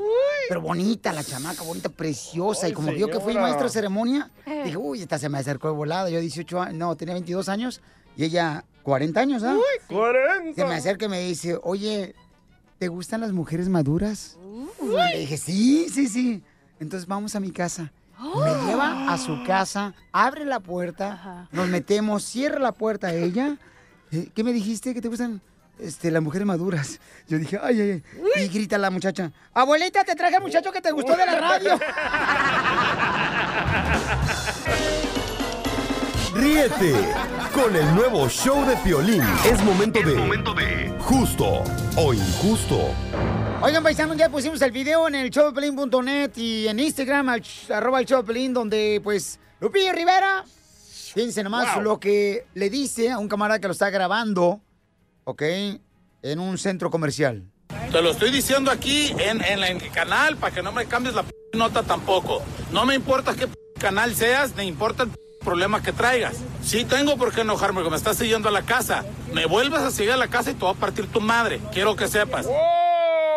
[0.48, 4.30] pero bonita la chamaca, bonita, preciosa y como vio que fui maestro de ceremonia,
[4.64, 7.80] dije, "Uy, esta se me acercó de volada." Yo 18 años, no, tenía 22 años
[8.16, 9.56] y ella 40 años, ¿ah?
[9.88, 10.66] Se 40.
[10.66, 12.14] me acerca y me dice, "Oye,
[12.78, 14.96] ¿te gustan las mujeres maduras?" Uh.
[15.12, 16.42] Le dije, "Sí, sí, sí."
[16.80, 17.92] Entonces vamos a mi casa.
[18.18, 23.56] Me lleva a su casa, abre la puerta, nos metemos, cierra la puerta a ella.
[24.12, 24.94] Eh, ¿Qué me dijiste?
[24.94, 25.40] ¿Que te gustan
[25.80, 27.00] este, las mujeres maduras?
[27.28, 28.02] Yo dije, ay, ay,
[28.36, 28.44] ay.
[28.44, 31.80] Y grita la muchacha, abuelita, te traje al muchacho que te gustó de la radio.
[36.34, 36.94] Ríete
[37.54, 39.22] con el nuevo show de Piolín.
[39.44, 41.62] Es momento de justo
[41.96, 42.90] o injusto.
[43.60, 47.42] Oigan, paisanos, ya pusimos el video en el showdepelín.net y en Instagram, al
[47.72, 50.44] arroba el showdepelín, donde, pues, Lupillo Rivera,
[51.14, 51.82] fíjense nomás Wow.
[51.84, 54.60] lo que le dice a un camarada que lo está grabando,
[55.24, 55.42] ¿ok?
[56.22, 57.44] En un centro comercial.
[57.92, 61.22] Te lo estoy diciendo aquí en, en el canal para que no me cambies la
[61.24, 62.42] p nota tampoco.
[62.72, 66.36] No me importa qué p canal seas, ni importa el p problema que traigas.
[66.62, 69.04] Sí tengo por qué enojarme porque me estás siguiendo a la casa.
[69.32, 71.60] Me vuelves a seguir a la casa y te voy a partir tu madre.
[71.72, 72.46] Quiero que sepas.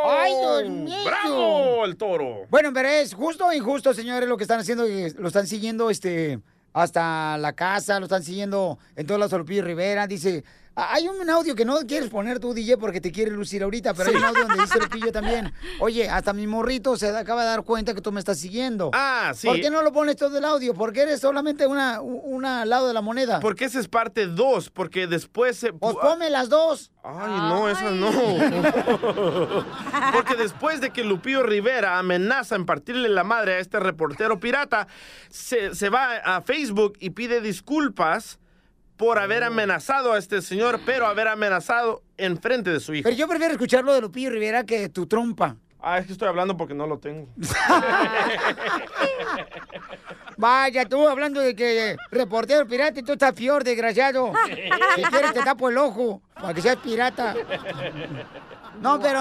[0.07, 0.97] ¡Ay, Dios mío!
[1.03, 2.45] ¡Bravo, el toro!
[2.49, 5.89] Bueno, pero es justo o injusto, señores, lo que están haciendo, que lo están siguiendo
[5.89, 6.39] este,
[6.73, 10.07] hasta la casa, lo están siguiendo en todas las Lupillo Rivera.
[10.07, 10.43] Dice,
[10.77, 14.09] Hay un audio que no quieres poner tú, DJ, porque te quiere lucir ahorita, pero
[14.09, 15.53] hay un audio donde dice Lupillo también.
[15.79, 18.91] Oye, hasta mi morrito se acaba de dar cuenta que tú me estás siguiendo.
[18.93, 19.47] Ah, sí.
[19.47, 20.73] ¿Por qué no lo pones todo el audio?
[20.73, 23.39] Porque eres solamente una, una lado de la moneda.
[23.39, 25.71] Porque esa es parte dos, porque después se...
[25.71, 26.91] Pues ponme las dos.
[27.03, 28.11] Ay, no, esas no.
[30.13, 34.87] Porque después de que Lupillo Rivera amenaza en partirle la madre a este reportero pirata,
[35.29, 38.39] se, se va a Facebook y pide disculpas
[38.97, 43.03] por haber amenazado a este señor, pero haber amenazado en frente de su hijo.
[43.03, 45.57] Pero yo prefiero escucharlo de Lupillo Rivera que tu trompa.
[45.79, 47.27] Ah, es que estoy hablando porque no lo tengo.
[50.37, 54.33] Vaya, tú hablando de que reportero pirata y tú estás peor, desgraciado.
[54.95, 57.35] Si quieres te tapo el ojo para que seas pirata.
[58.81, 59.19] No, pero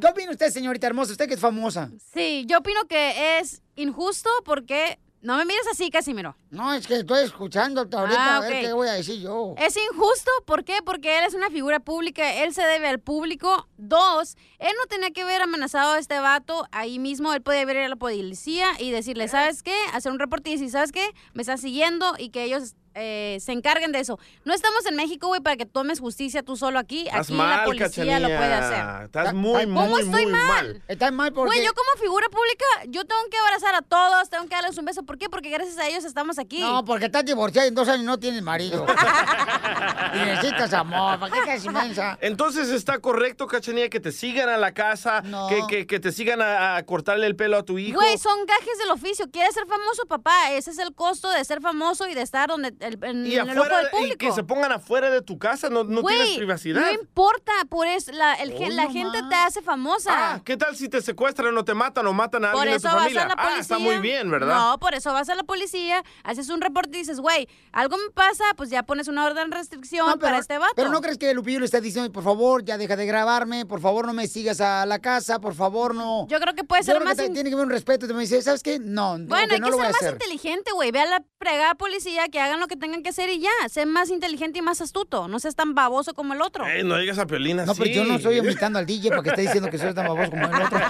[0.00, 1.12] ¿qué opina usted, señorita hermosa?
[1.12, 1.90] Usted que es famosa.
[2.12, 4.98] Sí, yo opino que es injusto porque...
[5.24, 6.36] No me mires así, Casimiro.
[6.50, 8.60] No, es que estoy escuchando ahorita Ah, a ver ok.
[8.60, 9.54] qué voy a decir yo.
[9.56, 10.80] Es injusto, ¿por qué?
[10.84, 13.66] Porque él es una figura pública, él se debe al público.
[13.78, 17.78] Dos, él no tenía que haber amenazado a este vato ahí mismo, él podía haber
[17.78, 19.74] a la policía y decirle, ¿sabes qué?
[19.94, 21.08] Hacer un reporte y decir, ¿sabes qué?
[21.32, 24.18] Me estás siguiendo y que ellos eh, se encarguen de eso.
[24.44, 27.06] No estamos en México, güey, para que tomes justicia tú solo aquí.
[27.06, 29.04] Estás Aquí mal, la policía lo puede hacer.
[29.06, 30.48] Estás muy, muy, ¿Cómo estoy muy mal?
[30.48, 30.82] mal.
[30.88, 31.54] Estás mal porque...
[31.54, 34.84] Güey, yo como figura pública, yo tengo que abrazar a todos, tengo que darles un
[34.84, 35.02] beso.
[35.02, 35.28] ¿Por qué?
[35.28, 36.60] Porque gracias a ellos estamos aquí.
[36.60, 38.86] No, porque estás divorciada y en dos años no tienes marido.
[40.14, 41.18] y necesitas amor.
[41.18, 42.18] ¿Para qué estás inmensa?
[42.20, 46.40] Entonces está correcto, Cachanilla, que te sigan a la casa, que, que, que te sigan
[46.40, 47.98] a, a cortarle el pelo a tu hijo.
[47.98, 49.30] Güey, son gajes del oficio.
[49.30, 50.52] ¿Quieres ser famoso, papá?
[50.52, 53.48] Ese es el costo de ser famoso y de estar donde el, en, y en
[53.48, 54.16] el ojo del y público.
[54.18, 56.80] que se pongan afuera de tu casa, no, no tienes privacidad.
[56.82, 60.10] No importa, por eso la, el la gente te hace famosa.
[60.34, 62.88] Ah, ¿qué tal si te secuestran o te matan o matan a por alguien eso
[62.88, 63.56] de tu vas a la policía.
[63.56, 64.54] Ah, está muy bien, ¿verdad?
[64.54, 68.10] No, por eso vas a la policía, haces un reporte y dices, güey, algo me
[68.10, 70.72] pasa, pues ya pones una orden de restricción No, para este vato.
[70.76, 73.80] Pero no crees que Lupillo le está diciendo, por favor, ya deja de grabarme, por
[73.80, 76.26] favor, no me sigas a la casa, por favor, no.
[76.28, 77.72] Yo creo que puede Yo ser creo más que te- in- tiene que haber un
[77.72, 78.06] respeto.
[78.06, 78.78] Te me dice, ¿sabes qué?
[78.78, 80.12] No, no, Bueno, que hay no que lo voy ser a más hacer.
[80.14, 80.90] inteligente, güey.
[80.90, 83.50] Ve a la fregada policía que hagan lo que tengan que hacer y ya.
[83.68, 85.28] Sé más inteligente y más astuto.
[85.28, 86.66] No seas tan baboso como el otro.
[86.66, 87.68] Ey, no digas a Piolín así.
[87.68, 90.30] No, pero yo no estoy invitando al DJ porque está diciendo que soy tan baboso
[90.30, 90.78] como el otro.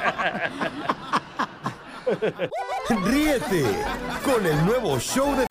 [3.05, 3.65] Ríete
[4.25, 5.47] con el nuevo show de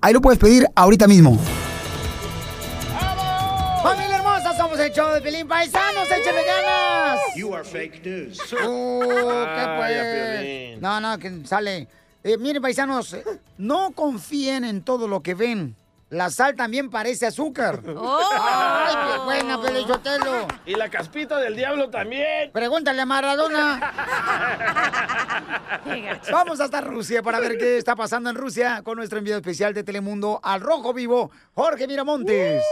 [0.00, 1.38] Ahí lo puedes pedir ahorita mismo.
[3.82, 4.56] ¡Familia hermosa!
[4.56, 7.20] Somos el show de Pelín Paisanos, échale ganas.
[7.36, 8.40] You are fake news.
[8.52, 9.92] Uh, ¿qué pues?
[10.02, 10.80] Piolín.
[10.80, 11.88] No, no, que sale.
[12.24, 13.16] Eh, miren, paisanos,
[13.56, 15.76] no confíen en todo lo que ven.
[16.10, 17.82] La sal también parece azúcar.
[17.86, 20.48] ¡Ay, qué buena, Pelichotelo!
[20.64, 22.50] Y la caspita del diablo también.
[22.52, 23.92] Pregúntale a Maradona.
[26.32, 29.84] Vamos hasta Rusia para ver qué está pasando en Rusia con nuestro enviado especial de
[29.84, 32.62] Telemundo al Rojo Vivo, Jorge Miramontes.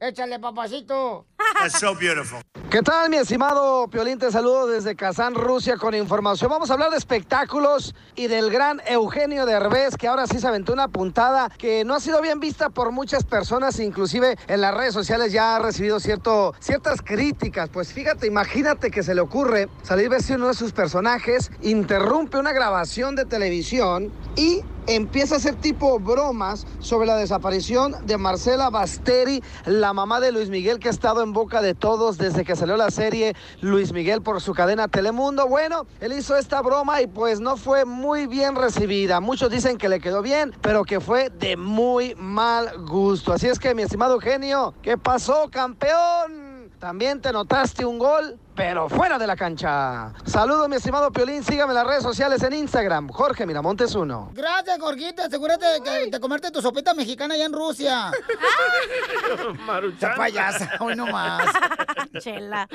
[0.00, 1.26] Échale, papacito.
[1.54, 2.40] That's so beautiful.
[2.70, 4.18] ¿Qué tal, mi estimado Piolín?
[4.18, 6.50] Te saludo desde Kazán, Rusia, con información.
[6.50, 10.72] Vamos a hablar de espectáculos y del gran Eugenio Derbez, que ahora sí se aventó
[10.72, 14.94] una puntada que no ha sido bien vista por muchas personas, inclusive en las redes
[14.94, 17.68] sociales ya ha recibido cierto, ciertas críticas.
[17.68, 22.52] Pues fíjate, imagínate que se le ocurre salir vestido uno de sus personajes, interrumpe una
[22.52, 29.42] grabación de televisión y empieza a hacer tipo bromas sobre la desaparición de Marcela Basteri,
[29.64, 32.76] la mamá de Luis Miguel que ha estado en boca de todos desde que salió
[32.76, 35.48] la serie Luis Miguel por su cadena Telemundo.
[35.48, 39.20] Bueno, él hizo esta broma y pues no fue muy bien recibida.
[39.20, 43.32] Muchos dicen que le quedó bien, pero que fue de muy mal gusto.
[43.32, 46.70] Así es que mi estimado genio, ¿qué pasó, campeón?
[46.78, 48.38] ¿También te notaste un gol?
[48.56, 50.12] Pero fuera de la cancha.
[50.24, 51.44] Saludos, mi estimado Piolín.
[51.44, 54.30] Sígame en las redes sociales en Instagram, Jorge Miramontes 1.
[54.32, 55.22] Gracias, Jorgito.
[55.22, 58.10] Asegúrate de, que- de comerte tu sopita mexicana allá en Rusia.
[59.98, 61.46] Esa payasa, hoy no más.
[62.18, 62.66] Chela.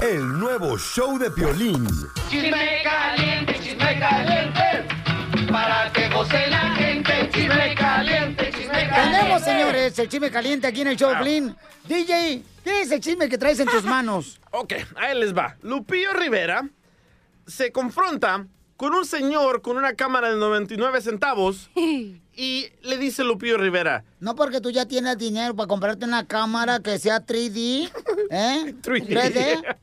[0.00, 1.86] El nuevo show de Piolín.
[2.28, 5.01] Chisme caliente, chisme caliente.
[9.82, 11.56] Señores, el chisme caliente aquí en el show, Piolín.
[11.88, 14.38] DJ, ¿qué es el chisme que traes en tus manos?
[14.52, 15.56] Ok, ahí les va.
[15.62, 16.68] Lupillo Rivera
[17.48, 18.46] se confronta
[18.82, 24.02] con un señor con una cámara de 99 centavos y le dice Lupillo Rivera.
[24.18, 27.88] No porque tú ya tienes dinero para comprarte una cámara que sea 3D,
[28.28, 28.74] ¿eh?
[28.82, 29.76] 3D.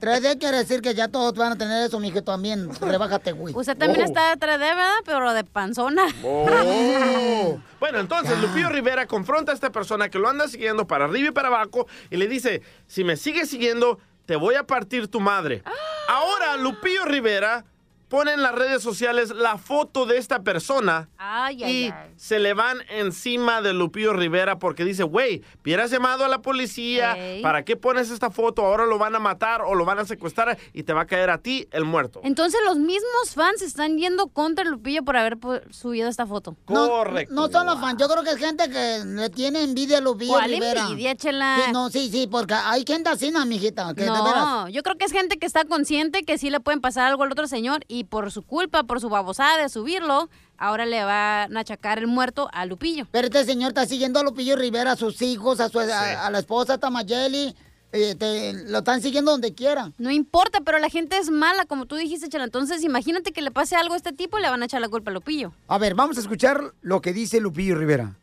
[0.00, 2.68] 3D quiere decir que ya todos van a tener eso, mijo, también.
[2.80, 3.54] Rebájate, güey.
[3.56, 4.06] Usted también Oh.
[4.06, 4.94] está 3D, ¿verdad?
[5.04, 6.02] Pero de panzona.
[6.24, 7.60] Oh.
[7.78, 11.30] Bueno, entonces Lupillo Rivera confronta a esta persona que lo anda siguiendo para arriba y
[11.30, 15.62] para abajo y le dice, si me sigues siguiendo, te voy a partir tu madre.
[16.08, 17.64] Ahora Lupillo Rivera
[18.08, 22.12] pone en las redes sociales la foto de esta persona Ay, ay, y ay.
[22.16, 27.16] se le van encima de Lupillo Rivera porque dice, güey, hubieras llamado a la policía,
[27.16, 27.42] Ey.
[27.42, 28.64] ¿para qué pones esta foto?
[28.64, 31.30] Ahora lo van a matar o lo van a secuestrar y te va a caer
[31.30, 32.20] a ti el muerto.
[32.24, 35.38] Entonces los mismos fans están yendo contra Lupillo por haber
[35.70, 36.56] subido esta foto.
[36.64, 37.34] Correcto.
[37.34, 40.32] No son los fans, yo creo que es gente que le tiene envidia a Lupillo
[40.32, 40.82] ¿Cuál Rivera.
[40.82, 41.62] envidia, chela?
[41.66, 44.24] Sí, no, sí, sí, porque hay gente así, no, mijita, que de veras.
[44.36, 47.22] No, yo creo que es gente que está consciente que sí le pueden pasar algo
[47.22, 51.56] al otro señor y por su culpa, por su babosada de subirlo, ahora le van
[51.56, 53.06] a achacar el muerto a Lupillo.
[53.10, 56.30] Pero este señor está siguiendo a Lupillo Rivera, a sus hijos, a, su, a, a
[56.30, 57.54] la esposa Tamayeli.
[57.92, 59.92] eh, te- lo están siguiendo donde quiera.
[59.96, 62.44] No importa, pero la gente es mala, como tú dijiste, Chela.
[62.44, 64.88] Entonces, imagínate que le pase algo a este tipo y le van a echar la
[64.90, 65.52] culpa a Lupillo.
[65.68, 68.14] A ver, vamos a escuchar lo que dice Lupillo Rivera.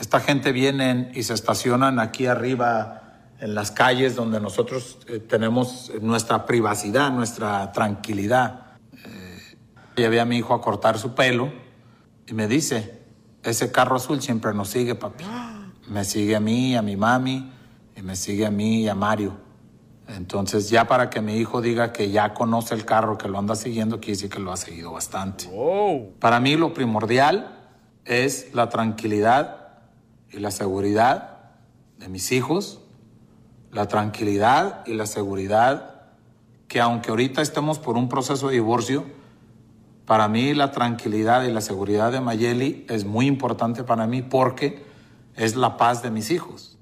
[0.00, 3.02] Esta gente vienen y se estacionan aquí arriba
[3.40, 8.62] en las calles donde nosotros eh, tenemos nuestra privacidad, nuestra tranquilidad.
[9.98, 11.50] Llevé a mi hijo a cortar su pelo
[12.28, 13.02] y me dice,
[13.42, 15.24] ese carro azul siempre nos sigue, papi.
[15.88, 17.50] Me sigue a mí, a mi mami,
[17.96, 19.32] y me sigue a mí y a Mario.
[20.06, 23.56] Entonces ya para que mi hijo diga que ya conoce el carro, que lo anda
[23.56, 25.50] siguiendo, quiere decir que lo ha seguido bastante.
[26.20, 27.58] Para mí lo primordial
[28.04, 29.68] es la tranquilidad
[30.30, 31.38] y la seguridad
[31.98, 32.82] de mis hijos,
[33.72, 35.96] la tranquilidad y la seguridad
[36.68, 39.17] que aunque ahorita estemos por un proceso de divorcio,
[40.08, 44.82] para mí la tranquilidad y la seguridad de Mayeli es muy importante para mí porque
[45.36, 46.78] es la paz de mis hijos.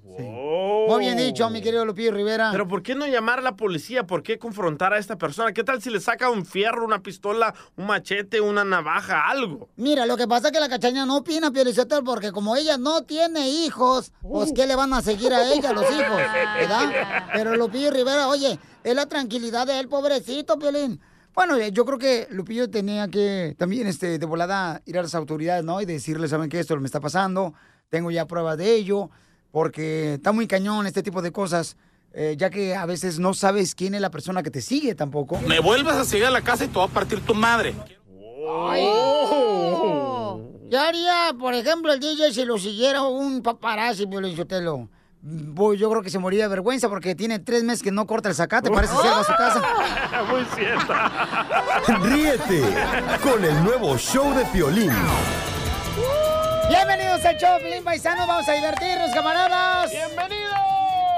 [0.89, 2.51] Muy bien dicho, mi querido Lupillo Rivera.
[2.53, 4.07] Pero ¿por qué no llamar a la policía?
[4.07, 5.53] ¿Por qué confrontar a esta persona?
[5.53, 9.71] ¿Qué tal si le saca un fierro, una pistola, un machete, una navaja, algo?
[9.75, 13.03] Mira, lo que pasa es que la cachaña no opina, Piolizotel, porque como ella no
[13.03, 16.17] tiene hijos, pues ¿qué le van a seguir a ella los hijos?
[16.61, 17.27] ¿Verdad?
[17.35, 21.01] Pero Lupillo Rivera, oye, es la tranquilidad de él, pobrecito, Piolín.
[21.37, 25.15] Bueno, eh, yo creo que Lupillo tenía que también este, de volada ir a las
[25.15, 25.83] autoridades, ¿no?
[25.83, 26.59] Y decirle, ¿saben qué?
[26.59, 27.53] Esto me está pasando,
[27.91, 29.11] tengo ya pruebas de ello,
[29.51, 31.77] porque está muy cañón este tipo de cosas,
[32.15, 35.39] eh, ya que a veces no sabes quién es la persona que te sigue tampoco.
[35.47, 37.75] Me vuelvas a seguir a la casa y te voy a partir tu madre.
[40.71, 44.89] Ya haría, por ejemplo, el DJ si lo siguiera un paparazzi, Piolinsotelo.
[45.77, 48.37] Yo creo que se moría de vergüenza porque tiene tres meses que no corta el
[48.37, 49.61] zacate, parece ser a su casa.
[50.31, 50.95] Muy cierto.
[52.05, 52.63] Ríete
[53.23, 54.93] con el nuevo show de Piolín.
[56.69, 59.91] Bienvenidos al show, Piolín Paisano, vamos a divertirnos, camaradas.
[59.91, 60.55] ¡Bienvenidos!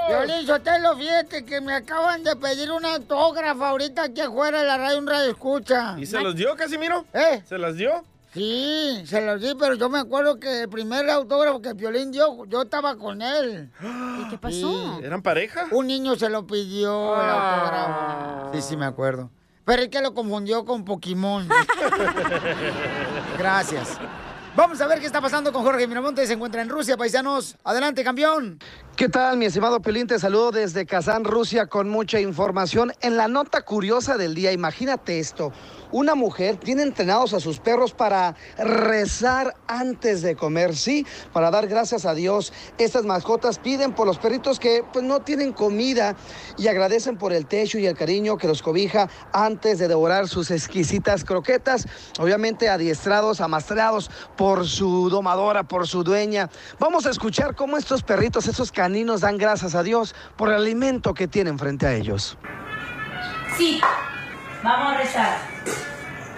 [0.07, 4.77] Piolín Sotelo, fíjate que me acaban de pedir un autógrafo ahorita aquí afuera de la
[4.77, 5.95] radio, un radio escucha.
[5.99, 7.05] ¿Y se los dio, Casimiro?
[7.13, 7.43] ¿Eh?
[7.47, 8.03] ¿Se las dio?
[8.33, 12.11] Sí, se los di, pero yo me acuerdo que el primer autógrafo que el Piolín
[12.11, 13.71] dio, yo estaba con él.
[13.81, 14.99] ¿Y qué pasó?
[15.01, 15.65] ¿Eran pareja?
[15.71, 18.51] Un niño se lo pidió el autógrafo.
[18.53, 19.31] Sí, sí, me acuerdo.
[19.65, 21.47] Pero es que lo confundió con Pokémon.
[23.37, 23.97] Gracias.
[24.55, 26.25] Vamos a ver qué está pasando con Jorge Miramonte.
[26.27, 27.55] Se encuentra en Rusia, paisanos.
[27.63, 28.59] Adelante, campeón.
[28.99, 30.07] ¿Qué tal, mi estimado Pelín?
[30.07, 32.91] Te saludo desde Kazán, Rusia, con mucha información.
[32.99, 35.53] En la nota curiosa del día, imagínate esto.
[35.91, 41.67] Una mujer tiene entrenados a sus perros para rezar antes de comer, sí, para dar
[41.67, 42.51] gracias a Dios.
[42.77, 46.17] Estas mascotas piden por los perritos que pues, no tienen comida
[46.57, 50.51] y agradecen por el techo y el cariño que los cobija antes de devorar sus
[50.51, 51.87] exquisitas croquetas,
[52.19, 56.49] obviamente adiestrados, amastrados por su domadora, por su dueña.
[56.79, 61.13] Vamos a escuchar cómo estos perritos, estos caninos dan gracias a Dios por el alimento
[61.13, 62.39] que tienen frente a ellos.
[63.55, 63.79] Sí,
[64.63, 65.37] vamos a rezar.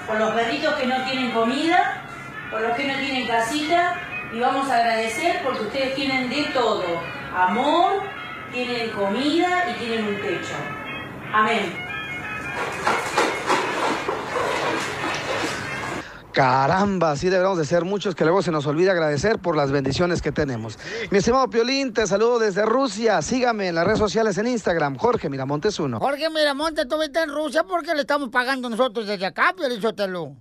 [0.06, 2.04] Por los perritos que no tienen comida,
[2.52, 3.96] por los que no tienen casita,
[4.34, 6.84] y vamos a agradecer porque ustedes tienen de todo.
[7.34, 8.02] Amor,
[8.52, 10.56] tienen comida y tienen un techo.
[11.32, 11.74] Amén.
[16.34, 20.22] Caramba, sí deberíamos de ser muchos que luego se nos olvida agradecer por las bendiciones
[20.22, 20.78] que tenemos.
[21.10, 23.22] Mi estimado Piolín, te saludo desde Rusia.
[23.22, 26.00] Sígame en las redes sociales en Instagram, Jorge Miramontes 1.
[26.00, 30.36] Jorge Miramonte, tú viste en Rusia porque le estamos pagando nosotros desde acá, Piolizotelo.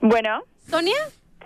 [0.00, 0.44] Bueno.
[0.70, 0.94] ¿Sonia?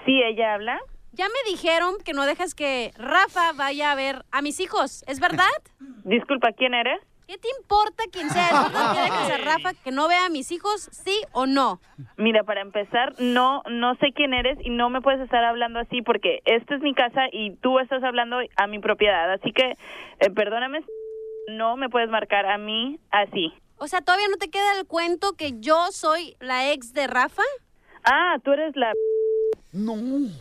[0.05, 0.81] Sí, ella habla.
[1.13, 5.05] Ya me dijeron que no dejas que Rafa vaya a ver a mis hijos.
[5.07, 5.45] ¿Es verdad?
[6.05, 7.01] Disculpa, ¿quién eres?
[7.27, 8.47] ¿Qué te importa quién sea?
[8.47, 10.89] ¿Es verdad que dejas a Rafa que no vea a mis hijos?
[10.91, 11.81] ¿Sí o no?
[12.17, 16.03] Mira, para empezar, no no sé quién eres y no me puedes estar hablando así
[16.03, 19.33] porque esta es mi casa y tú estás hablando a mi propiedad.
[19.33, 19.77] Así que,
[20.21, 20.81] eh, perdóname,
[21.49, 23.53] no me puedes marcar a mí así.
[23.77, 27.43] O sea, ¿todavía no te queda el cuento que yo soy la ex de Rafa?
[28.05, 28.93] Ah, tú eres la...
[29.73, 29.97] No.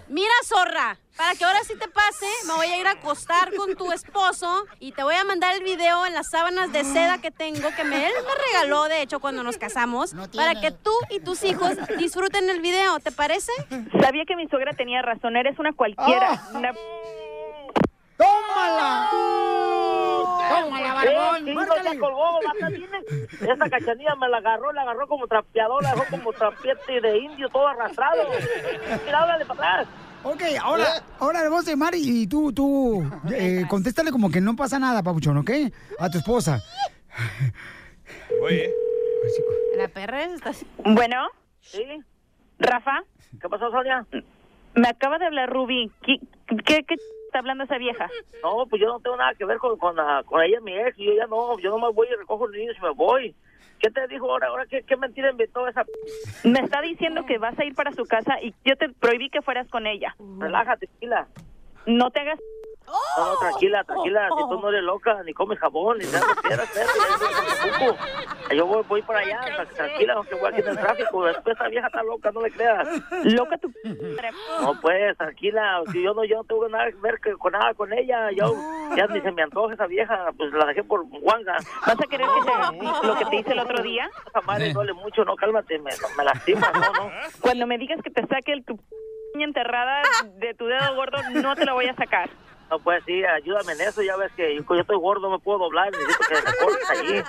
[0.09, 3.77] Mira, zorra, para que ahora sí te pase, me voy a ir a acostar con
[3.77, 7.31] tu esposo y te voy a mandar el video en las sábanas de seda que
[7.31, 11.21] tengo, que me, él me regaló, de hecho, cuando nos casamos, para que tú y
[11.21, 13.53] tus hijos disfruten el video, ¿te parece?
[14.01, 16.33] Sabía que mi suegra tenía razón, eres una cualquiera.
[16.33, 16.49] Ah.
[16.53, 16.73] Una...
[18.17, 19.60] ¡Tómala!
[20.59, 21.47] ¡Tómala, barbón!
[21.47, 22.39] Eh, sí, no se colgó.
[23.41, 27.49] Esa cachanilla me la agarró, la agarró como trapeador, la dejó como trapiete de indio,
[27.49, 28.23] todo arrastrado.
[29.05, 29.87] Mira, háblale para atrás.
[30.23, 30.85] Ok, ahora,
[31.19, 35.01] ahora le vamos a llamar y tú, tú, eh, contéstale como que no pasa nada,
[35.01, 35.49] papuchón, ¿ok?
[35.97, 36.61] A tu esposa.
[38.43, 38.71] Oye.
[39.77, 40.65] La perra está así.
[40.83, 41.27] Bueno.
[41.61, 41.83] Sí.
[42.59, 43.03] Rafa.
[43.39, 44.05] ¿Qué pasó, Sonia?
[44.75, 45.91] Me acaba de hablar Ruby.
[46.03, 46.17] ¿Qué,
[46.65, 46.95] qué, qué
[47.31, 48.09] está hablando esa vieja?
[48.43, 50.97] No, pues yo no tengo nada que ver con, con, la- con ella, mi ex.
[50.97, 53.33] Yo ya no, yo no me voy y recojo los niños y me voy.
[53.79, 54.47] ¿Qué te dijo ahora?
[54.47, 55.85] ¿Ahora qué, qué mentira inventó esa?
[56.43, 59.41] Me está diciendo que vas a ir para su casa y yo te prohibí que
[59.41, 60.13] fueras con ella.
[60.39, 61.27] Relájate, tranquila.
[61.87, 62.39] No te hagas...
[62.87, 64.29] No, no, tranquila, tranquila.
[64.37, 68.83] Si tú no eres loca, ni comes jabón, ni nada, espera, espera, espera, Yo voy,
[68.87, 71.25] voy para allá, tra- tranquila, aunque voy aquí en el tráfico.
[71.25, 72.87] Después esa vieja está loca, no le creas.
[73.23, 73.71] Loca tu...
[74.61, 75.81] No, pues, tranquila.
[75.91, 78.29] Si yo no, yo no tengo nada que ver con nada con ella.
[78.31, 78.53] Yo
[78.95, 81.57] ya ni se me antoja esa vieja, pues la dejé por guanga.
[81.85, 84.09] ¿Vas a querer que te lo que te hice el otro día?
[84.27, 87.11] Esa madre duele mucho, no, cálmate, me, me lastima, no, no.
[87.39, 88.77] Cuando me digas que te saque el tu
[89.35, 90.01] enterrada
[90.35, 92.29] de tu dedo gordo, no te la voy a sacar.
[92.71, 95.43] No, pues sí, ayúdame en eso, ya ves que yo, yo estoy gordo, no me
[95.43, 97.21] puedo doblar, necesito que me cortes allí.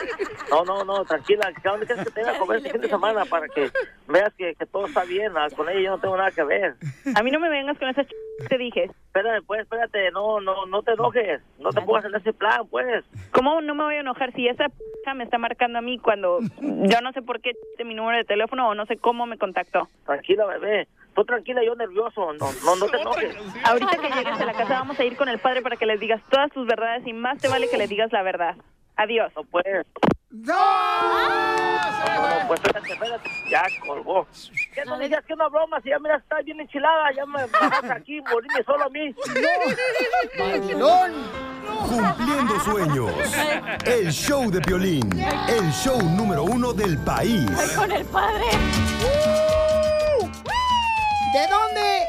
[0.48, 3.24] No, no, no, tranquila, ¿a dónde quieres que te a comer este fin de semana
[3.24, 3.68] para que
[4.06, 5.32] veas que, que todo está bien?
[5.36, 6.76] Ah, Con ella yo no tengo nada que ver.
[7.16, 8.12] A mí no me vengas con esa ch...
[8.48, 8.84] te dije.
[8.84, 13.04] Espérame, pues, espérate, no, no, no te enojes, no te pongas en ese plan, pues.
[13.32, 16.38] ¿Cómo no me voy a enojar si esa p me está marcando a mí cuando
[16.60, 19.38] yo no sé por qué de mi número de teléfono o no sé cómo me
[19.38, 19.88] contactó?
[20.06, 20.86] Tranquila, bebé.
[21.14, 23.36] Tú tranquila, yo nervioso, no, no, no te enojes.
[23.64, 26.00] Ahorita que llegues a la casa vamos a ir con el padre para que les
[26.00, 28.56] digas todas tus verdades y más te vale que le digas la verdad.
[28.96, 29.32] Adiós.
[29.36, 29.86] No puedes.
[30.30, 33.30] No, no, pues espérate, espérate.
[33.50, 34.26] Ya colgó.
[34.74, 35.78] ¿Qué no digas que una broma?
[35.82, 39.14] Si ya mira, está bien enchilada, ya me bajas aquí, morirme solo a mí.
[41.88, 43.12] Cumpliendo sueños.
[43.84, 45.10] El show de Piolín.
[45.48, 47.50] El show número uno del país.
[47.76, 48.46] con el padre.
[51.32, 52.06] ¿De dónde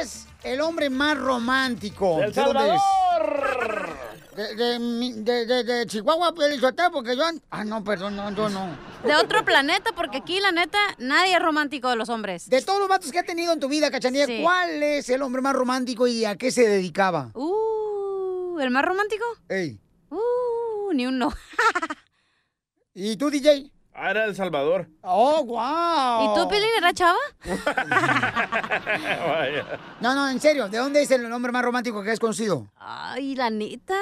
[0.00, 2.22] es el hombre más romántico?
[2.22, 2.80] ¡El ¿De dónde es?
[2.82, 3.96] Salvador!
[4.36, 4.78] De, de,
[5.22, 7.22] de, de- de Chihuahua, Pelizotelo, porque yo...
[7.50, 8.76] Ah, no, perdón, no, yo no.
[9.02, 12.50] De otro planeta, porque aquí, la neta, nadie es romántico de los hombres.
[12.50, 14.40] De todos los vatos que has tenido en tu vida, Cachanilla, Sí.
[14.42, 17.30] ¿cuál es el hombre más romántico y a qué se dedicaba?
[17.34, 19.24] Uh, ¿el más romántico?
[19.48, 19.80] Ey.
[20.10, 21.32] Uh, ni uno.
[22.94, 23.70] ¿Y tú, DJ?
[23.98, 24.88] Ah, era El Salvador.
[25.00, 26.24] ¡Oh, wow!
[26.24, 27.16] ¿Y tú, Pilín, era chava?
[30.00, 32.70] No, no, en serio, ¿de dónde es el hombre más romántico que has conocido?
[32.76, 33.94] Ay, la neta.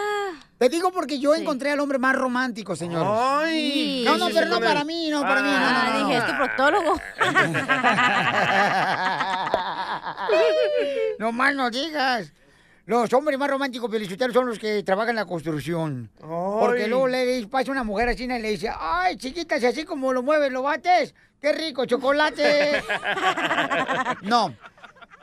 [0.58, 3.08] Te digo porque yo encontré al hombre más romántico, señores.
[3.08, 6.06] Ay, no, no, ¿qué pero no para mí, no para mí, no, no, Ah, no.
[6.08, 7.00] dije, es tu proctólogo.
[11.18, 12.32] no más no digas.
[12.86, 16.10] Los hombres más románticos felicitaros son los que trabajan en la construcción.
[16.20, 20.12] Porque luego le pasa una mujer así y le dice, ay, chiquita, si así como
[20.12, 22.82] lo mueves, lo bates, qué rico chocolate.
[24.22, 24.54] no.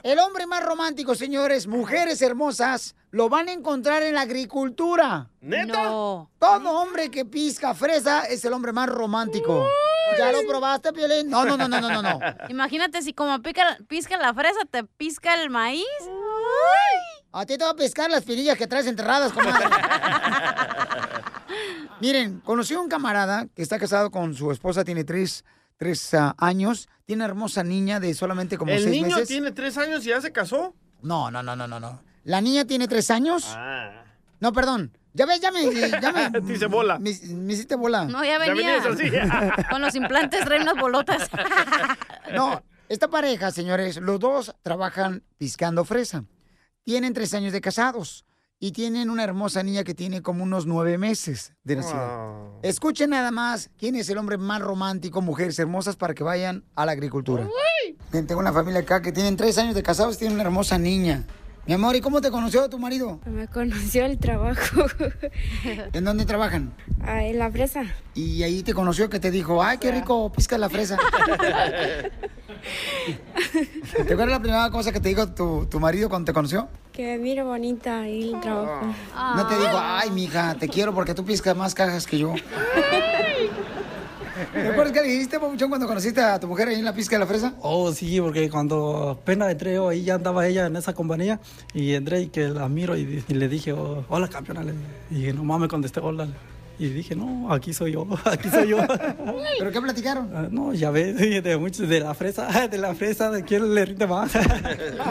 [0.03, 5.29] El hombre más romántico, señores, mujeres hermosas, lo van a encontrar en la agricultura.
[5.41, 5.83] ¿Neta?
[5.83, 6.31] No.
[6.39, 9.67] Todo hombre que pisca fresa es el hombre más romántico.
[10.17, 11.29] ¿Ya lo probaste, Piolín?
[11.29, 12.19] No, no, no, no, no, no.
[12.49, 15.85] Imagínate si como pica, pisca la fresa, te pisca el maíz.
[17.31, 19.65] A ti te va a pescar las pirillas que traes enterradas, comadre.
[22.01, 25.45] Miren, conocí a un camarada que está casado con su esposa, tiene tres,
[25.81, 29.27] tres ah, años, tiene una hermosa niña de solamente como ¿El seis niño meses.
[29.27, 30.75] tiene tres años y ya se casó?
[31.01, 32.03] No, no, no, no, no, no.
[32.23, 33.45] La niña tiene tres años.
[33.47, 34.03] Ah.
[34.39, 34.95] No, perdón.
[35.15, 35.73] Ya ves, ya me...
[35.99, 36.99] Ya me Te hice bola.
[36.99, 38.05] Me, me hiciste bola.
[38.05, 38.79] No, ya Ya venía.
[38.79, 39.65] venías así.
[39.71, 41.27] Con los implantes trae unas bolotas.
[42.31, 46.25] No, esta pareja, señores, los dos trabajan piscando fresa.
[46.83, 48.23] Tienen tres años de casados
[48.63, 52.15] y tienen una hermosa niña que tiene como unos nueve meses de nacida.
[52.15, 52.59] Oh.
[52.61, 56.85] Escuchen nada más quién es el hombre más romántico, mujeres hermosas, para que vayan a
[56.85, 57.49] la agricultura.
[58.11, 60.77] Bien, tengo una familia acá que tienen tres años de casados y tienen una hermosa
[60.77, 61.25] niña.
[61.67, 63.19] Mi amor, ¿y cómo te conoció tu marido?
[63.25, 64.85] Me conoció el trabajo
[65.93, 66.73] ¿En dónde trabajan?
[67.05, 67.83] ah, en la fresa.
[68.15, 70.97] Y ahí te conoció que te dijo, ay, qué rico pisca la fresa.
[73.95, 76.67] ¿Te acuerdas la primera cosa que te dijo tu, tu marido cuando te conoció?
[76.91, 78.87] Que mira bonita ahí el trabajo.
[79.35, 82.33] No te dijo, ay, mija, te quiero porque tú piscas más cajas que yo.
[84.53, 87.19] ¿Te acuerdas que le dijiste, cuando conociste a tu mujer ahí en la pizca de
[87.19, 87.53] la fresa?
[87.61, 91.39] Oh, sí, porque cuando apenas entré yo, ahí ya andaba ella en esa compañía
[91.73, 94.63] y entré y que la miro y, le dije, oh, hola campeona,
[95.09, 96.27] y no mames, contesté hola.
[96.81, 98.77] Y dije, no, aquí soy yo, aquí soy yo.
[99.59, 100.31] ¿Pero qué platicaron?
[100.33, 103.85] Ah, no, ya ves, de muchos, de la fresa, de la fresa, de quién le
[103.85, 104.31] rinde más.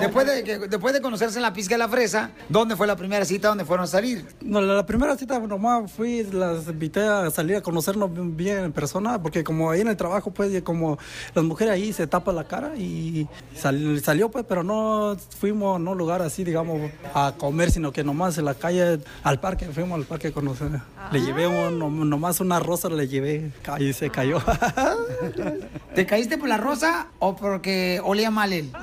[0.00, 3.24] Después de, después de conocerse en la pizca de la fresa, ¿dónde fue la primera
[3.24, 4.24] cita donde fueron a salir?
[4.40, 8.72] No, la, la primera cita nomás fui, las invité a salir a conocernos bien- en
[8.72, 10.98] persona, porque como ahí en el trabajo, pues, como
[11.36, 15.90] las mujeres ahí se tapan la cara y sal- salió, pues, pero no fuimos a
[15.90, 19.96] un lugar así, digamos, a comer, sino que nomás en la calle, al parque, fuimos
[20.00, 20.68] al parque a conocer.
[21.12, 24.38] Le llevé un- nom- nomás una rosa, le llevé y se cayó.
[25.94, 28.70] ¿Te caíste por la rosa o porque olía mal él?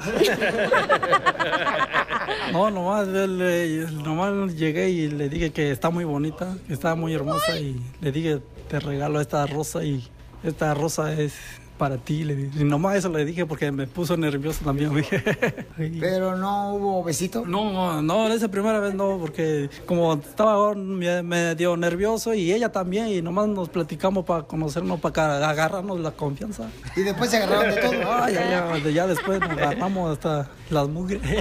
[2.52, 7.14] No, nomás, le- nomás llegué y le dije que está muy bonita, que está muy
[7.14, 10.06] hermosa y le dije, te regalo esta rosa y
[10.44, 11.34] esta rosa es
[11.78, 12.24] para ti.
[12.24, 12.62] Le dije.
[12.62, 14.92] Y nomás eso le dije porque me puso nervioso también.
[16.00, 17.44] ¿Pero no hubo besito?
[17.46, 23.08] No, no, esa primera vez no, porque como estaba me- medio nervioso y ella también
[23.10, 26.70] y nomás nos platicamos para conocernos, para agarrarnos la confianza.
[26.96, 27.94] Y después se agarraron de todo.
[28.12, 31.22] Ah, ya, ya, ya después nos agarramos hasta las mugres.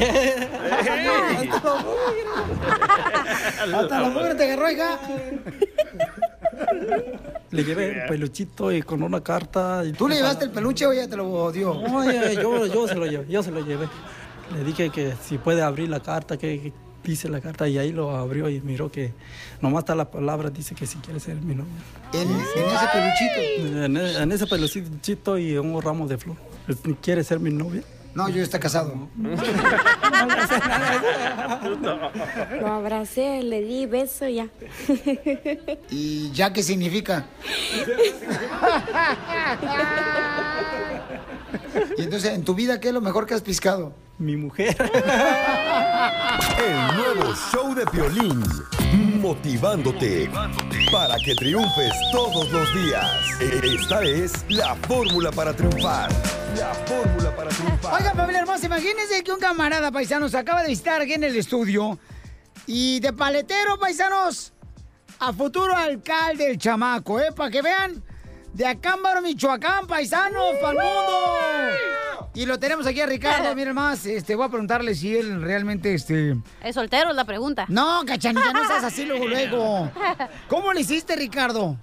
[3.74, 4.98] Hasta la mujer te agarró, hija.
[7.50, 9.82] Le llevé un peluchito y con una carta.
[9.84, 11.74] y- ¿Tú le llevaste el peluche o ella te lo dio?
[11.74, 13.88] No, yo, yo se lo llevé, yo se lo llevé.
[14.54, 16.72] Le dije que si puede abrir la carta, que,
[17.04, 19.12] dice la carta, y ahí lo abrió y miró que
[19.60, 21.72] nomás está la palabra, dice que si quiere ser mi novia.
[22.12, 23.84] ¿En, en ese peluchito?
[23.84, 26.36] En, en ese peluchito y un ramo de flor.
[27.00, 27.82] ¿Quiere ser mi novia?
[28.16, 29.10] No, yo está casado.
[32.60, 34.48] Lo abracé, le di beso y ya.
[35.90, 37.26] ¿Y ya qué significa?
[41.98, 43.92] Y entonces, ¿en tu vida qué es lo mejor que has piscado?
[44.18, 44.74] Mi mujer.
[46.58, 48.42] El nuevo show de violín.
[49.20, 50.30] Motivándote
[50.90, 53.10] para que triunfes todos los días.
[53.62, 56.08] Esta es la fórmula para triunfar.
[56.58, 57.94] La fórmula para triunfar.
[57.94, 61.36] Oiga, familia hermosa, imagínense que un camarada paisano se acaba de visitar aquí en el
[61.36, 61.98] estudio
[62.66, 64.52] y de paletero, paisanos,
[65.18, 67.30] a futuro alcalde el chamaco, ¿eh?
[67.32, 68.02] Para que vean,
[68.54, 72.30] de Acámbaro, Michoacán, paisanos, para el mundo.
[72.34, 75.94] Y lo tenemos aquí a Ricardo, miren más, este, voy a preguntarle si él realmente,
[75.94, 76.36] este...
[76.62, 77.10] ¿Es soltero?
[77.10, 77.66] Es la pregunta.
[77.68, 79.90] No, cachanilla, no seas así luego, luego.
[80.48, 81.76] ¿Cómo le hiciste, Ricardo?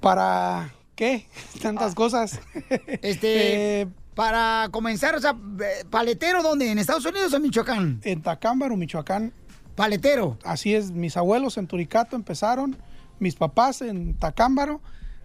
[0.00, 1.26] ¿Para qué?
[1.62, 2.40] Tantas cosas.
[3.02, 5.30] Este, Eh, para comenzar, o sea,
[5.60, 6.70] eh, paletero, ¿dónde?
[6.72, 8.00] ¿En Estados Unidos o en Michoacán?
[8.02, 9.32] En Tacámbaro, Michoacán.
[9.76, 10.36] Paletero.
[10.42, 12.76] Así es, mis abuelos en Turicato empezaron,
[13.20, 14.80] mis papás en Tacámbaro,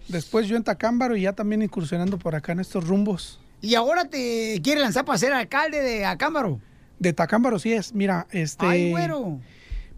[0.07, 3.39] después yo en Tacámbaro y ya también incursionando por acá en estos rumbos.
[3.61, 6.59] ¿Y ahora te quiere lanzar para ser alcalde de Acámbaro?
[6.99, 8.67] De Tacámbaro sí es, mira, este...
[8.67, 9.39] Ay, güero.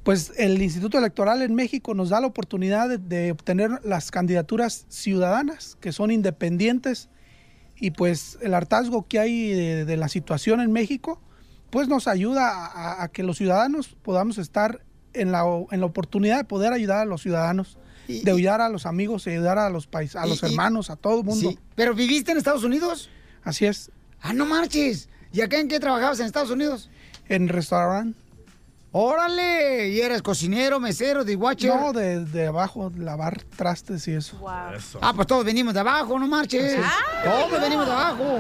[0.06, 4.86] Pues el Instituto Electoral en México nos da la oportunidad de, de obtener las candidaturas
[4.88, 7.10] ciudadanas, que son independientes,
[7.76, 11.20] y pues el hartazgo que hay de, de la situación en México,
[11.72, 14.82] pues nos ayuda a, a que los ciudadanos podamos estar
[15.14, 18.86] en la, en la oportunidad de poder ayudar a los ciudadanos, de ayudar a los
[18.86, 21.50] amigos, de ayudar a los pais, a Y- los y- hermanos, a todo el mundo.
[21.50, 21.60] Sí.
[21.74, 23.10] ¿Pero viviste en Estados Unidos?
[23.44, 23.90] Así es.
[24.22, 25.10] Ah, no marches.
[25.34, 26.92] ¿Y acá en qué trabajabas en Estados Unidos?
[27.28, 28.20] En restaurante.
[28.98, 29.90] ¡Órale!
[29.90, 31.70] ¿Y eras cocinero, mesero, de watcher?
[31.76, 34.40] No, de, de abajo, lavar trastes y eso.
[34.48, 36.80] Ah, pues todos venimos de abajo, no marches.
[37.22, 38.40] Todos venimos de abajo.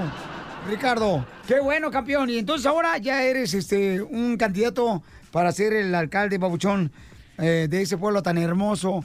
[0.69, 2.29] Ricardo, qué bueno, campeón.
[2.29, 6.89] Y entonces ahora ya eres este un candidato para ser el alcalde babuchón
[7.37, 9.03] eh, de ese pueblo tan hermoso.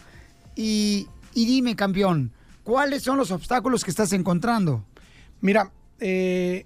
[0.55, 2.31] Y, y dime, campeón,
[2.63, 4.85] ¿cuáles son los obstáculos que estás encontrando?
[5.41, 6.65] Mira, eh,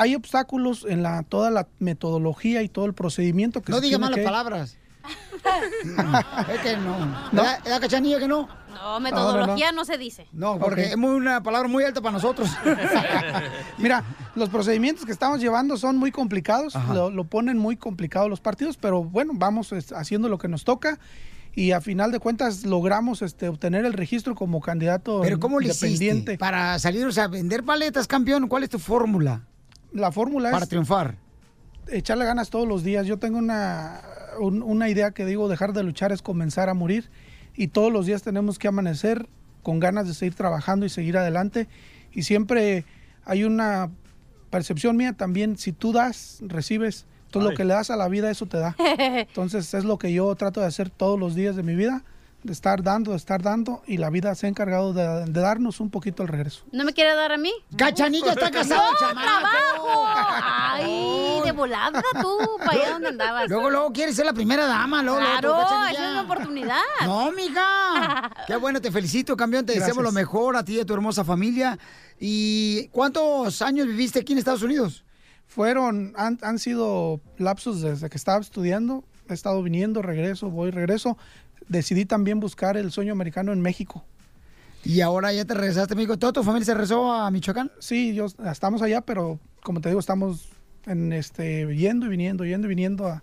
[0.00, 3.98] hay obstáculos en la toda la metodología y todo el procedimiento que No se diga
[3.98, 4.76] malas que- palabras.
[6.52, 6.96] es que no.
[7.32, 8.48] ¿Da, da cachanilla que no?
[8.72, 10.26] No, metodología no, se dice.
[10.32, 12.48] No, porque es muy, una palabra muy alta para nosotros.
[13.78, 18.40] Mira, los procedimientos que estamos llevando son muy complicados, lo, lo ponen muy complicado los
[18.40, 20.98] partidos, pero bueno, vamos es, haciendo lo que nos toca
[21.54, 25.66] y a final de cuentas logramos este, obtener el registro como candidato Pero ¿cómo le
[25.68, 26.32] independiente.
[26.32, 28.48] hiciste para salir, o sea, vender paletas, campeón?
[28.48, 29.42] ¿Cuál es tu fórmula?
[29.92, 31.16] La fórmula Para es triunfar.
[31.88, 33.06] echarle ganas todos los días.
[33.06, 34.00] Yo tengo una,
[34.38, 37.10] un- una idea que digo, dejar de luchar es comenzar a morir.
[37.56, 39.28] Y todos los días tenemos que amanecer
[39.62, 41.68] con ganas de seguir trabajando y seguir adelante.
[42.12, 42.84] Y siempre
[43.24, 43.90] hay una
[44.50, 47.06] percepción mía también, si tú das, recibes.
[47.26, 47.52] Entonces Ay.
[47.52, 48.74] lo que le das a la vida, eso te da.
[48.98, 52.02] Entonces es lo que yo trato de hacer todos los días de mi vida,
[52.42, 53.82] de estar dando, de estar dando.
[53.86, 56.64] Y la vida se ha encargado de, de darnos un poquito el regreso.
[56.72, 57.52] ¿No me quiere dar a mí?
[57.76, 59.26] Cachanilla está casado, ¡No, chamaco!
[59.26, 60.04] trabajo!
[60.72, 63.48] Ay, de volada tú, para allá donde andabas.
[63.48, 65.18] Luego, luego quieres ser la primera dama, luego.
[65.18, 66.80] Claro, esa es mi oportunidad.
[67.04, 68.30] No, mija.
[68.46, 69.66] Qué bueno, te felicito, campeón.
[69.66, 70.14] Te deseamos Gracias.
[70.14, 71.78] lo mejor a ti y a tu hermosa familia.
[72.18, 75.04] ¿Y cuántos años viviste aquí en Estados Unidos?
[75.46, 79.04] Fueron, han, han sido lapsos desde que estaba estudiando.
[79.28, 81.16] He estado viniendo, regreso, voy, regreso.
[81.70, 84.04] Decidí también buscar el sueño americano en México.
[84.82, 86.18] Y ahora ya te regresaste, amigo.
[86.18, 87.70] ¿Toda tu familia se regresó a Michoacán?
[87.78, 90.48] Sí, yo, estamos allá, pero como te digo, estamos
[90.86, 93.22] en este, yendo y viniendo, yendo y viniendo a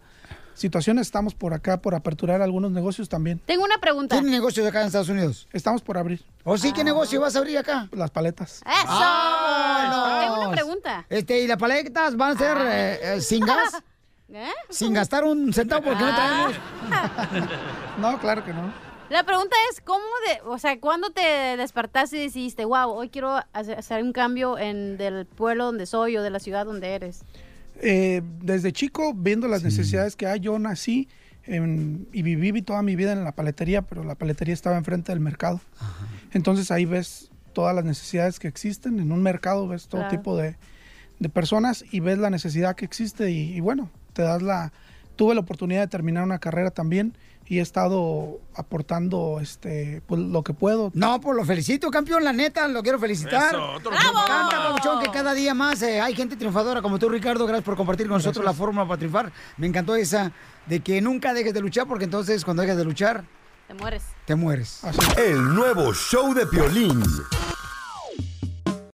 [0.53, 1.07] situaciones.
[1.07, 3.39] Estamos por acá por aperturar algunos negocios también.
[3.45, 4.15] Tengo una pregunta.
[4.15, 5.49] ¿Tienes negocios acá en Estados Unidos?
[5.51, 6.23] Estamos por abrir.
[6.45, 6.71] ¿O sí?
[6.71, 7.89] ¿Qué negocio vas a abrir acá?
[7.91, 8.61] Las paletas.
[8.61, 8.87] ¡Eso!
[8.87, 10.21] ¡Vámonos!
[10.23, 11.05] Tengo una pregunta.
[11.09, 13.73] Este, ¿y las paletas van a ser eh, eh, sin gas?
[14.33, 14.49] ¿Eh?
[14.69, 16.55] Sin gastar un centavo porque no traemos.
[17.99, 18.71] No, claro que no.
[19.09, 21.21] La pregunta es, ¿cómo de, o sea, cuándo te
[21.55, 26.21] despertaste y decidiste, wow, hoy quiero hacer, un cambio en del pueblo donde soy o
[26.23, 27.21] de la ciudad donde eres?
[27.81, 31.07] Eh, desde chico, viendo las necesidades que hay, yo nací
[31.43, 35.21] en- y viví toda mi vida en la paletería, pero la paletería estaba enfrente del
[35.21, 35.61] mercado.
[36.33, 38.99] Entonces ahí ves todas las necesidades que existen.
[38.99, 40.17] En un mercado ves todo Claro.
[40.17, 40.57] tipo de,
[41.19, 44.71] de personas y ves la necesidad que existe y, y bueno, te das la...
[45.15, 50.43] Tuve la oportunidad de terminar una carrera también y he estado aportando este pues, lo
[50.43, 50.91] que puedo.
[50.93, 53.55] No, pues lo felicito, campeón, la neta, lo quiero felicitar.
[53.55, 57.09] Eso, otro Me encanta, Pabuchón, que cada día más eh, hay gente triunfadora como tú,
[57.09, 57.47] Ricardo.
[57.47, 59.31] Gracias por compartir con nosotros la fórmula para triunfar.
[59.57, 60.31] Me encantó esa
[60.67, 63.23] de que nunca dejes de luchar, porque entonces cuando dejes de luchar,
[63.67, 64.03] Te mueres.
[64.25, 64.81] te mueres.
[65.17, 67.01] El nuevo show de Piolín.